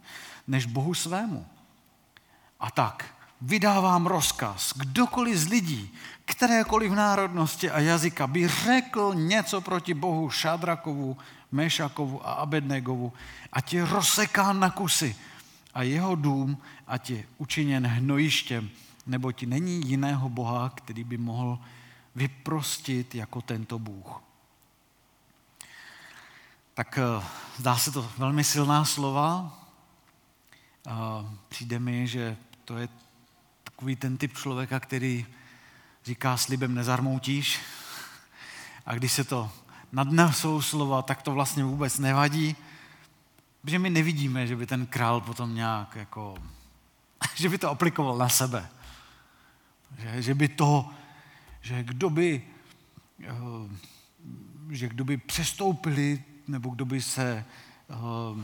než 0.48 0.66
bohu 0.66 0.94
svému. 0.94 1.46
A 2.60 2.72
tak 2.72 3.06
vydávám 3.42 4.06
rozkaz, 4.06 4.74
kdokoliv 4.76 5.38
z 5.38 5.48
lidí, 5.48 5.92
kterékoliv 6.26 6.92
národnosti 6.92 7.72
a 7.72 7.80
jazyka 7.80 8.28
by 8.28 8.48
řekl 8.48 9.12
něco 9.16 9.62
proti 9.62 9.94
Bohu 9.94 10.30
Šadrakovu, 10.30 11.18
Mešakovu 11.52 12.28
a 12.28 12.34
Abednegovu, 12.34 13.14
ať 13.54 13.74
je 13.74 13.86
rozsekán 13.86 14.60
na 14.60 14.70
kusy 14.70 15.16
a 15.74 15.84
jeho 15.84 16.16
dům 16.16 16.58
ať 16.88 17.10
je 17.10 17.24
učiněn 17.38 17.88
hnojištěm, 17.88 18.70
ti 19.32 19.46
není 19.46 19.82
jiného 19.86 20.30
Boha, 20.30 20.70
který 20.70 21.04
by 21.04 21.18
mohl 21.18 21.60
vyprostit 22.16 23.16
jako 23.16 23.42
tento 23.42 23.80
Bůh. 23.80 24.22
Tak 26.74 26.98
eh, 26.98 27.24
zdá 27.58 27.78
se 27.78 27.92
to 27.92 28.12
velmi 28.18 28.44
silná 28.44 28.86
slova. 28.86 29.58
Přijde 31.50 31.80
mi, 31.80 32.08
že 32.08 32.38
to 32.66 32.78
je 32.78 32.90
takový 33.64 33.96
ten 33.96 34.18
typ 34.18 34.38
člověka, 34.38 34.80
který 34.80 35.26
říká 36.06 36.38
slibem 36.38 36.76
nezarmoutíš. 36.76 37.60
A 38.86 38.96
když 38.96 39.12
se 39.12 39.24
to 39.24 39.52
nadnesou 39.92 40.62
slova, 40.62 41.02
tak 41.02 41.22
to 41.22 41.32
vlastně 41.32 41.64
vůbec 41.64 42.00
nevadí, 42.00 42.56
protože 43.62 43.80
my 43.80 43.90
nevidíme, 43.90 44.48
že 44.48 44.56
by 44.56 44.66
ten 44.68 44.86
král 44.86 45.22
potom 45.22 45.56
nějak 45.56 45.96
jako, 45.96 46.38
že 47.36 47.50
by 47.50 47.58
to 47.58 47.70
aplikoval 47.70 48.18
na 48.18 48.30
sebe. 48.30 48.70
Že, 50.00 50.22
že 50.22 50.34
by 50.36 50.48
to, 50.48 50.90
že 51.62 51.84
kdo 51.84 52.10
by, 52.10 52.48
eh, 53.24 53.34
že 54.70 54.88
kdo 54.90 55.06
by 55.06 55.18
přestoupili, 55.18 56.24
nebo 56.48 56.70
kdo 56.70 56.86
by 56.86 57.02
se 57.02 57.46
eh, 57.90 58.44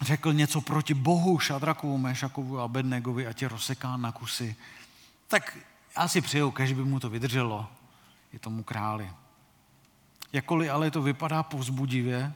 řekl 0.00 0.32
něco 0.32 0.60
proti 0.60 0.94
Bohu 0.94 1.38
Šadrakovu, 1.38 1.98
Mešakovu 1.98 2.60
a 2.60 2.68
Bednegovi 2.68 3.26
a 3.26 3.32
tě 3.32 3.48
rozseká 3.48 3.96
na 3.96 4.12
kusy, 4.12 4.56
tak 5.28 5.58
já 5.96 6.08
si 6.08 6.20
přeju, 6.20 6.50
kež 6.50 6.72
by 6.72 6.84
mu 6.84 7.00
to 7.00 7.10
vydrželo, 7.10 7.68
je 8.32 8.38
tomu 8.38 8.62
králi. 8.62 9.10
Jakkoliv 10.32 10.70
ale 10.70 10.90
to 10.90 11.02
vypadá 11.02 11.42
povzbudivě, 11.42 12.32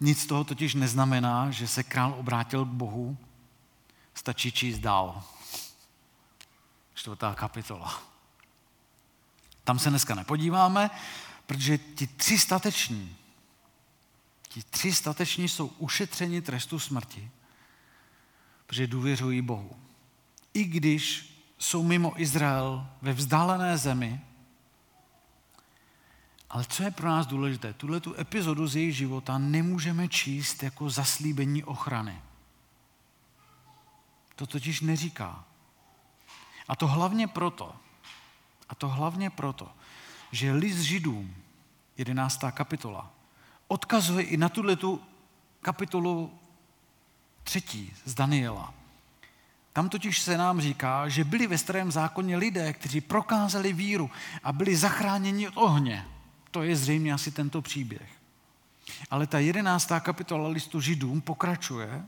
nic 0.00 0.22
z 0.22 0.26
toho 0.26 0.44
totiž 0.44 0.74
neznamená, 0.74 1.50
že 1.50 1.68
se 1.68 1.82
král 1.82 2.14
obrátil 2.18 2.64
k 2.64 2.68
Bohu, 2.68 3.16
stačí 4.14 4.52
číst 4.52 4.78
dál. 4.78 5.22
Čtvrtá 6.94 7.34
kapitola. 7.34 8.02
Tam 9.64 9.78
se 9.78 9.90
dneska 9.90 10.14
nepodíváme, 10.14 10.90
protože 11.46 11.78
ti 11.78 12.06
tři 12.06 12.38
stateční, 12.38 13.16
ti 14.48 14.62
tři 14.62 14.92
stateční 14.92 15.48
jsou 15.48 15.66
ušetřeni 15.66 16.42
trestu 16.42 16.78
smrti, 16.78 17.30
protože 18.66 18.86
důvěřují 18.86 19.42
Bohu. 19.42 19.76
I 20.54 20.64
když 20.64 21.34
jsou 21.58 21.82
mimo 21.82 22.20
Izrael 22.20 22.86
ve 23.02 23.12
vzdálené 23.12 23.78
zemi, 23.78 24.20
ale 26.50 26.64
co 26.64 26.82
je 26.82 26.90
pro 26.90 27.08
nás 27.08 27.26
důležité? 27.26 27.72
Tuhle 27.72 28.00
tu 28.00 28.14
epizodu 28.20 28.66
z 28.66 28.76
jejich 28.76 28.96
života 28.96 29.38
nemůžeme 29.38 30.08
číst 30.08 30.62
jako 30.62 30.90
zaslíbení 30.90 31.64
ochrany. 31.64 32.22
To 34.36 34.46
totiž 34.46 34.80
neříká. 34.80 35.44
A 36.68 36.76
to 36.76 36.86
hlavně 36.86 37.26
proto, 37.26 37.72
a 38.68 38.74
to 38.74 38.88
hlavně 38.88 39.30
proto, 39.30 39.68
že 40.32 40.52
list 40.52 40.78
Židům, 40.78 41.34
11. 41.96 42.40
kapitola, 42.50 43.10
odkazuje 43.68 44.24
i 44.24 44.36
na 44.36 44.48
tuhle 44.48 44.76
tu 44.76 45.00
kapitolu 45.62 46.38
třetí 47.42 47.92
z 48.04 48.14
Daniela. 48.14 48.74
Tam 49.72 49.88
totiž 49.88 50.20
se 50.20 50.38
nám 50.38 50.60
říká, 50.60 51.08
že 51.08 51.24
byli 51.24 51.46
ve 51.46 51.58
starém 51.58 51.92
zákoně 51.92 52.36
lidé, 52.36 52.72
kteří 52.72 53.00
prokázali 53.00 53.72
víru 53.72 54.10
a 54.42 54.52
byli 54.52 54.76
zachráněni 54.76 55.48
od 55.48 55.56
ohně. 55.56 56.06
To 56.50 56.62
je 56.62 56.76
zřejmě 56.76 57.12
asi 57.12 57.30
tento 57.30 57.62
příběh. 57.62 58.10
Ale 59.10 59.26
ta 59.26 59.38
jedenáctá 59.38 60.00
kapitola 60.00 60.48
listu 60.48 60.80
Židům 60.80 61.20
pokračuje. 61.20 62.04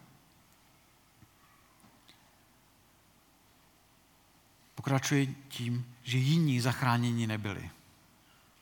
Pokračuje 4.86 5.26
tím, 5.48 5.94
že 6.02 6.18
jiní 6.18 6.60
zachráněni 6.60 7.26
nebyli, 7.26 7.70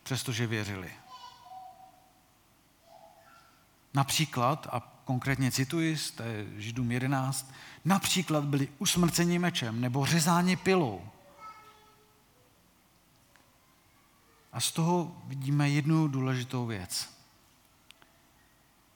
přestože 0.03 0.47
věřili. 0.47 0.93
Například, 3.95 4.67
a 4.73 4.81
konkrétně 5.05 5.51
cituji 5.51 5.97
z 5.97 6.11
té 6.11 6.47
Židům 6.57 6.93
11, 6.93 7.53
například 7.85 8.45
byli 8.45 8.69
usmrceni 8.79 9.39
mečem 9.39 9.81
nebo 9.81 10.07
řezáni 10.07 10.57
pilou. 10.57 11.03
A 14.53 14.61
z 14.61 14.73
toho 14.73 15.17
vidíme 15.25 15.71
jednu 15.71 16.09
důležitou 16.09 16.67
věc. 16.67 17.19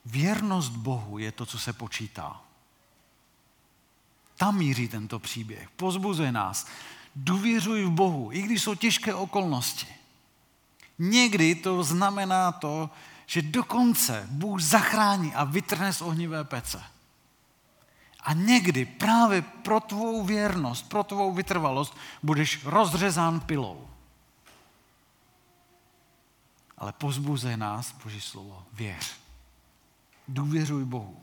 Věrnost 0.05 0.73
Bohu 0.73 1.19
je 1.19 1.33
to, 1.33 1.47
co 1.47 1.59
se 1.59 1.73
počítá. 1.73 2.41
Tam 4.37 4.59
míří 4.59 4.89
tento 4.89 5.19
příběh. 5.19 5.71
Pozbuzuje 5.71 6.33
nás. 6.33 6.67
Důvěřuj 7.21 7.85
v 7.85 7.91
Bohu, 7.91 8.33
i 8.33 8.43
když 8.43 8.63
jsou 8.63 8.75
těžké 8.75 9.15
okolnosti. 9.15 9.87
Někdy 10.99 11.55
to 11.55 11.85
znamená 11.85 12.53
to, 12.53 12.91
že 13.27 13.43
dokonce 13.43 14.27
Bůh 14.31 14.61
zachrání 14.61 15.35
a 15.35 15.45
vytrhne 15.45 15.93
z 15.93 16.03
ohnivé 16.03 16.45
pece. 16.45 16.83
A 18.21 18.33
někdy 18.33 18.85
právě 18.85 19.43
pro 19.43 19.81
tvou 19.81 20.25
věrnost, 20.25 20.89
pro 20.89 21.05
tvou 21.05 21.33
vytrvalost 21.33 21.97
budeš 22.23 22.65
rozřezán 22.65 23.41
pilou. 23.41 23.89
Ale 26.79 26.93
pozbuzuje 26.93 27.57
nás 27.57 27.95
Boží 28.05 28.21
slovo. 28.21 28.67
Věř. 28.73 29.13
Důvěřuj 30.29 30.85
Bohu. 30.85 31.23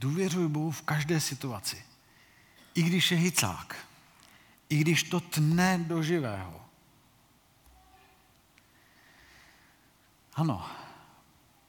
Důvěřuj 0.00 0.48
Bohu 0.48 0.70
v 0.70 0.82
každé 0.82 1.20
situaci. 1.20 1.87
I 2.78 2.82
když 2.82 3.10
je 3.10 3.16
hycák. 3.16 3.76
I 4.68 4.76
když 4.76 5.02
to 5.02 5.20
tne 5.20 5.78
do 5.78 6.02
živého. 6.02 6.60
Ano, 10.34 10.70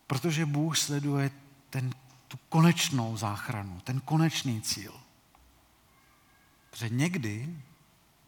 protože 0.08 0.46
Bůh 0.46 0.78
sleduje 0.78 1.32
ten, 1.70 1.94
tu 2.28 2.38
konečnou 2.50 3.18
záchranu, 3.18 3.82
ten 3.84 4.00
konečný 4.00 4.62
cíl. 4.62 5.00
Protože 6.70 6.90
někdy, 6.90 7.58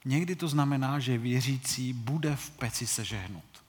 někdy 0.06 0.36
to 0.36 0.48
znamená, 0.48 1.00
že 1.00 1.18
věřící 1.18 1.94
bude 1.94 2.36
v 2.36 2.50
peci 2.50 2.88
sežehnut. 2.88 3.64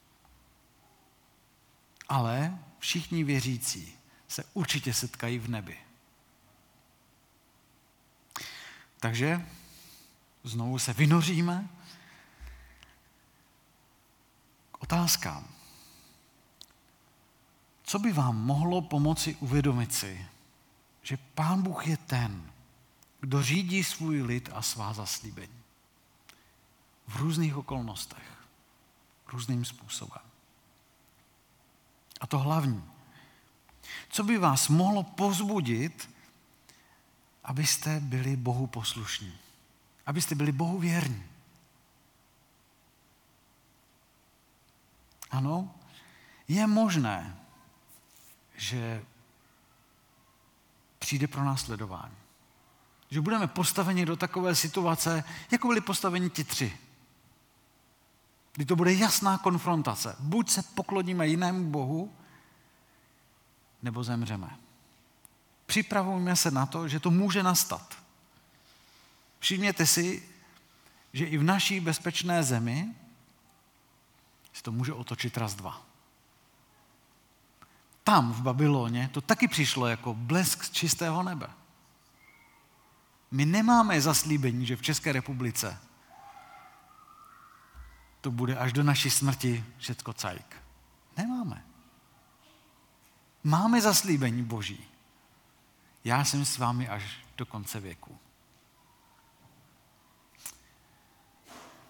Ale 2.09 2.59
všichni 2.79 3.25
věřící 3.25 3.93
se 4.29 4.45
určitě 4.55 4.95
setkají 4.95 5.39
v 5.39 5.49
nebi. 5.49 5.92
Takže 9.03 9.47
znovu 10.45 10.79
se 10.79 10.93
vynoříme 10.93 11.69
k 14.73 14.83
otázkám. 14.83 15.49
Co 17.83 17.99
by 17.99 18.13
vám 18.13 18.37
mohlo 18.37 18.83
pomoci 18.83 19.37
uvědomit 19.41 19.95
si, 19.95 20.27
že 21.03 21.17
Pán 21.17 21.63
Bůh 21.63 21.87
je 21.87 21.97
ten, 21.97 22.53
kdo 23.21 23.43
řídí 23.43 23.85
svůj 23.85 24.23
lid 24.23 24.51
a 24.53 24.63
svá 24.63 24.93
zaslíbení. 24.93 25.63
V 27.09 27.17
různých 27.17 27.57
okolnostech, 27.57 28.45
různým 29.33 29.65
způsobem. 29.65 30.23
A 32.21 32.27
to 32.27 32.39
hlavní. 32.39 32.85
Co 34.09 34.25
by 34.25 34.39
vás 34.39 34.69
mohlo 34.69 35.03
pozbudit, 35.03 36.11
abyste 37.45 38.01
byli 38.01 38.37
Bohu 38.37 38.67
poslušní? 38.67 39.39
Abyste 40.07 40.35
byli 40.35 40.53
Bohu 40.53 40.79
věrní? 40.79 41.25
Ano, 45.31 45.75
je 46.49 46.67
možné, 46.67 47.37
že 48.57 49.05
přijde 50.99 51.27
pro 51.27 51.45
nás 51.45 51.61
sledování. 51.61 52.15
Že 53.11 53.21
budeme 53.21 53.47
postaveni 53.47 54.07
do 54.07 54.17
takové 54.17 54.55
situace, 54.55 55.25
jako 55.51 55.69
byli 55.69 55.81
postaveni 55.81 56.31
ti 56.31 56.45
tři. 56.45 56.79
Kdy 58.53 58.65
to 58.65 58.77
bude 58.77 58.93
jasná 58.95 59.39
konfrontace. 59.39 60.17
Buď 60.19 60.51
se 60.51 60.63
pokloníme 60.63 61.29
jinému 61.29 61.71
Bohu, 61.71 62.13
nebo 63.83 64.05
zemřeme. 64.05 64.62
Připravujeme 65.73 66.37
se 66.37 66.51
na 66.51 66.67
to, 66.67 66.89
že 66.89 67.01
to 67.01 67.11
může 67.11 67.43
nastat. 67.43 67.97
Všimněte 69.39 69.87
si, 69.87 70.29
že 71.13 71.25
i 71.25 71.39
v 71.39 71.43
naší 71.43 71.81
bezpečné 71.81 72.43
zemi 72.43 72.95
se 74.53 74.63
to 74.63 74.73
může 74.73 74.93
otočit 74.93 75.37
raz 75.37 75.55
dva. 75.55 75.83
Tam 78.05 78.33
v 78.33 78.43
Babyloně 78.43 79.11
to 79.13 79.21
taky 79.21 79.49
přišlo 79.49 79.87
jako 79.87 80.15
blesk 80.15 80.65
z 80.65 80.71
čistého 80.71 81.23
nebe. 81.23 81.51
My 83.31 83.45
nemáme 83.45 84.01
zaslíbení, 84.01 84.67
že 84.67 84.77
v 84.77 84.83
České 84.83 85.13
republice 85.13 85.79
to 88.21 88.31
bude 88.31 88.57
až 88.57 88.73
do 88.73 88.83
naší 88.83 89.11
smrti 89.11 89.65
všecko 89.79 90.13
cajk. 90.13 90.57
Nemáme. 91.17 91.65
Máme 93.45 93.81
zaslíbení 93.81 94.43
Boží. 94.43 94.92
Já 96.05 96.25
jsem 96.25 96.45
s 96.45 96.59
vámi 96.59 96.89
až 96.89 97.03
do 97.37 97.47
konce 97.47 97.81
věku. 97.81 98.19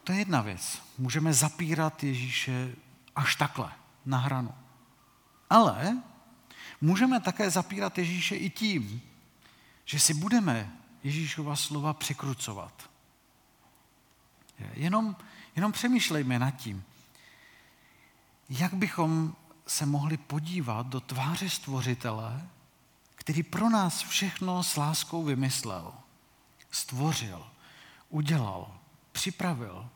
To 0.04 0.12
je 0.12 0.18
jedna 0.18 0.40
věc. 0.40 0.82
Můžeme 0.98 1.34
zapírat 1.34 2.02
Ježíše 2.02 2.74
až 3.16 3.36
takhle, 3.36 3.72
na 4.06 4.18
hranu. 4.18 4.54
Ale 5.50 6.02
můžeme 6.80 7.20
také 7.20 7.50
zapírat 7.50 7.98
Ježíše 7.98 8.36
i 8.36 8.50
tím, 8.50 9.02
že 9.84 10.00
si 10.00 10.14
budeme 10.14 10.76
Ježíšova 11.02 11.56
slova 11.56 11.94
překrucovat. 11.94 12.90
Jenom, 14.72 15.16
jenom 15.56 15.72
přemýšlejme 15.72 16.38
nad 16.38 16.50
tím, 16.50 16.84
jak 18.48 18.74
bychom 18.74 19.36
se 19.66 19.86
mohli 19.86 20.16
podívat 20.16 20.86
do 20.86 21.00
tváře 21.00 21.50
stvořitele, 21.50 22.48
který 23.22 23.42
pro 23.42 23.70
nás 23.70 24.02
všechno 24.02 24.62
s 24.62 24.76
láskou 24.76 25.22
vymyslel, 25.24 25.94
stvořil, 26.70 27.46
udělal, 28.08 28.74
připravil. 29.12 29.88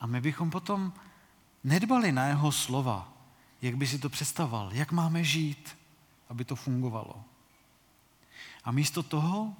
A 0.00 0.06
my 0.06 0.20
bychom 0.20 0.50
potom 0.50 0.92
nedbali 1.64 2.12
na 2.12 2.26
jeho 2.26 2.52
slova, 2.52 3.12
jak 3.62 3.76
by 3.76 3.86
si 3.86 3.98
to 3.98 4.08
představoval, 4.08 4.72
jak 4.72 4.92
máme 4.92 5.24
žít, 5.24 5.76
aby 6.28 6.44
to 6.44 6.56
fungovalo. 6.56 7.24
A 8.64 8.72
místo 8.72 9.02
toho 9.02 9.54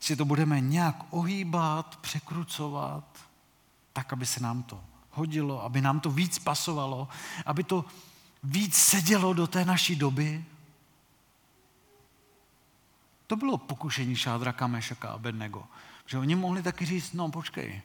si 0.00 0.16
to 0.16 0.24
budeme 0.24 0.60
nějak 0.60 0.96
ohýbat, 1.10 1.96
překrucovat, 1.96 3.18
tak, 3.92 4.12
aby 4.12 4.26
se 4.26 4.40
nám 4.40 4.62
to 4.62 4.84
hodilo, 5.10 5.64
aby 5.64 5.80
nám 5.80 6.00
to 6.00 6.10
víc 6.10 6.38
pasovalo, 6.38 7.08
aby 7.46 7.64
to 7.64 7.84
víc 8.42 8.76
sedělo 8.76 9.32
do 9.32 9.46
té 9.46 9.64
naší 9.64 9.96
doby. 9.96 10.44
To 13.28 13.36
bylo 13.36 13.58
pokušení 13.58 14.16
Šádraka, 14.16 14.66
Mešaka 14.66 15.08
a 15.08 15.18
Bednego. 15.18 15.64
Že 16.06 16.18
oni 16.18 16.34
mohli 16.34 16.62
taky 16.62 16.86
říct, 16.86 17.12
no 17.12 17.30
počkej, 17.30 17.82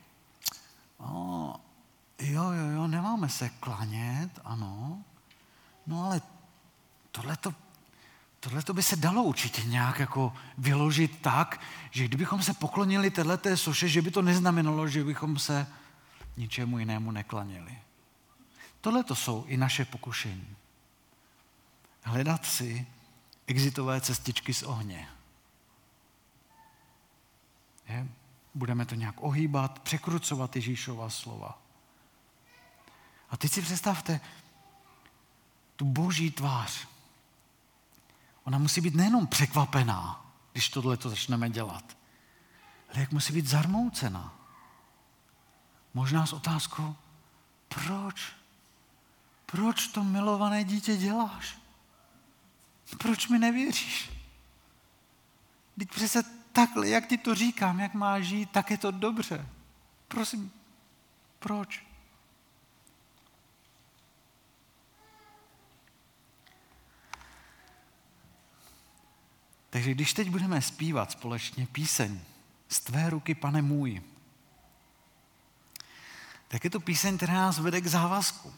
o, 0.97 1.55
jo, 2.19 2.43
jo, 2.51 2.65
jo, 2.75 2.87
nemáme 2.87 3.29
se 3.29 3.49
klanět, 3.49 4.39
ano, 4.45 5.03
no 5.87 6.05
ale 6.05 6.21
tohleto, 7.11 7.53
tohleto 8.39 8.73
by 8.73 8.83
se 8.83 8.95
dalo 8.95 9.23
určitě 9.23 9.63
nějak 9.63 9.99
jako 9.99 10.33
vyložit 10.57 11.21
tak, 11.21 11.59
že 11.91 12.05
kdybychom 12.05 12.43
se 12.43 12.53
poklonili 12.53 13.11
téhleté 13.11 13.57
soše, 13.57 13.87
že 13.87 14.01
by 14.01 14.11
to 14.11 14.21
neznamenalo, 14.21 14.87
že 14.87 15.03
bychom 15.03 15.39
se 15.39 15.67
ničemu 16.37 16.79
jinému 16.79 17.11
neklanili. 17.11 17.77
Tohle 18.81 19.03
to 19.03 19.15
jsou 19.15 19.45
i 19.47 19.57
naše 19.57 19.85
pokušení. 19.85 20.55
Hledat 22.03 22.45
si 22.45 22.87
exitové 23.47 24.01
cestičky 24.01 24.53
z 24.53 24.63
ohně. 24.63 25.07
Budeme 28.53 28.85
to 28.85 28.95
nějak 28.95 29.15
ohýbat, 29.17 29.79
překrucovat 29.79 30.55
Ježíšova 30.55 31.09
slova. 31.09 31.61
A 33.29 33.37
teď 33.37 33.51
si 33.51 33.61
představte 33.61 34.19
tu 35.75 35.85
boží 35.85 36.31
tvář. 36.31 36.87
Ona 38.43 38.57
musí 38.57 38.81
být 38.81 38.95
nejenom 38.95 39.27
překvapená, 39.27 40.25
když 40.51 40.69
tohle 40.69 40.97
to 40.97 41.09
začneme 41.09 41.49
dělat, 41.49 41.97
ale 42.89 42.99
jak 42.99 43.11
musí 43.11 43.33
být 43.33 43.47
zarmoucená. 43.47 44.33
Možná 45.93 46.25
s 46.25 46.33
otázkou, 46.33 46.95
proč? 47.67 48.33
Proč 49.45 49.87
to 49.87 50.03
milované 50.03 50.63
dítě 50.63 50.97
děláš? 50.97 51.57
Proč 52.97 53.27
mi 53.27 53.39
nevěříš? 53.39 54.11
Teď 55.79 55.89
přece 55.89 56.23
takhle, 56.53 56.89
jak 56.89 57.07
ti 57.07 57.17
to 57.17 57.35
říkám, 57.35 57.79
jak 57.79 57.93
má 57.93 58.19
žít, 58.19 58.49
tak 58.51 58.71
je 58.71 58.77
to 58.77 58.91
dobře. 58.91 59.47
Prosím, 60.07 60.51
proč? 61.39 61.85
Takže 69.69 69.91
když 69.91 70.13
teď 70.13 70.29
budeme 70.29 70.61
zpívat 70.61 71.11
společně 71.11 71.67
píseň 71.67 72.21
z 72.69 72.79
tvé 72.79 73.09
ruky, 73.09 73.35
pane 73.35 73.61
můj, 73.61 74.01
tak 76.47 76.63
je 76.63 76.69
to 76.69 76.79
píseň, 76.79 77.17
která 77.17 77.33
nás 77.33 77.59
vede 77.59 77.81
k 77.81 77.87
závazku. 77.87 78.53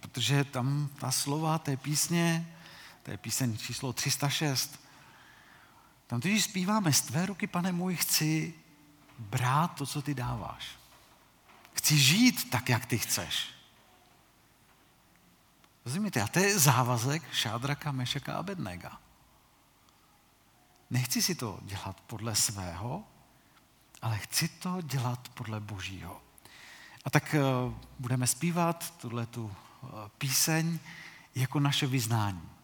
Protože 0.00 0.44
tam 0.44 0.88
ta 1.00 1.10
slova 1.10 1.58
té 1.58 1.76
písně, 1.76 2.56
to 3.02 3.10
je 3.10 3.16
píseň 3.16 3.58
číslo 3.58 3.92
306, 3.92 4.89
tam 6.10 6.20
když 6.20 6.44
zpíváme 6.44 6.92
z 6.92 7.00
tvé 7.00 7.26
ruky, 7.26 7.46
pane 7.46 7.72
můj, 7.72 7.96
chci 7.96 8.54
brát 9.18 9.74
to, 9.74 9.86
co 9.86 10.02
ty 10.02 10.14
dáváš. 10.14 10.66
Chci 11.72 11.98
žít 11.98 12.50
tak, 12.50 12.68
jak 12.68 12.86
ty 12.86 12.98
chceš. 12.98 13.48
Rozumíte? 15.84 16.22
A 16.22 16.26
to 16.26 16.38
je 16.38 16.58
závazek 16.58 17.22
Šádraka, 17.32 17.92
Mešeka 17.92 18.34
a 18.34 18.42
Bednega. 18.42 18.98
Nechci 20.90 21.22
si 21.22 21.34
to 21.34 21.58
dělat 21.62 22.00
podle 22.00 22.34
svého, 22.36 23.04
ale 24.02 24.18
chci 24.18 24.48
to 24.48 24.80
dělat 24.82 25.28
podle 25.28 25.60
Božího. 25.60 26.22
A 27.04 27.10
tak 27.10 27.34
eh, 27.34 27.40
budeme 27.98 28.26
zpívat 28.26 28.98
tuhle 28.98 29.26
tu 29.26 29.52
eh, 29.52 29.86
píseň 30.18 30.78
jako 31.34 31.60
naše 31.60 31.86
vyznání. 31.86 32.59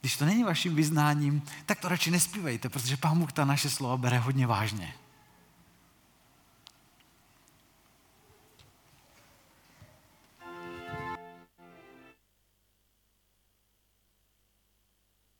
Když 0.00 0.16
to 0.16 0.24
není 0.24 0.44
vaším 0.44 0.74
vyznáním, 0.74 1.42
tak 1.66 1.80
to 1.80 1.88
radši 1.88 2.10
nespívejte, 2.10 2.68
protože 2.68 2.96
Pán 2.96 3.18
Bůh 3.18 3.32
ta 3.32 3.44
naše 3.44 3.70
slova 3.70 3.96
bere 3.96 4.18
hodně 4.18 4.46
vážně. 4.46 4.94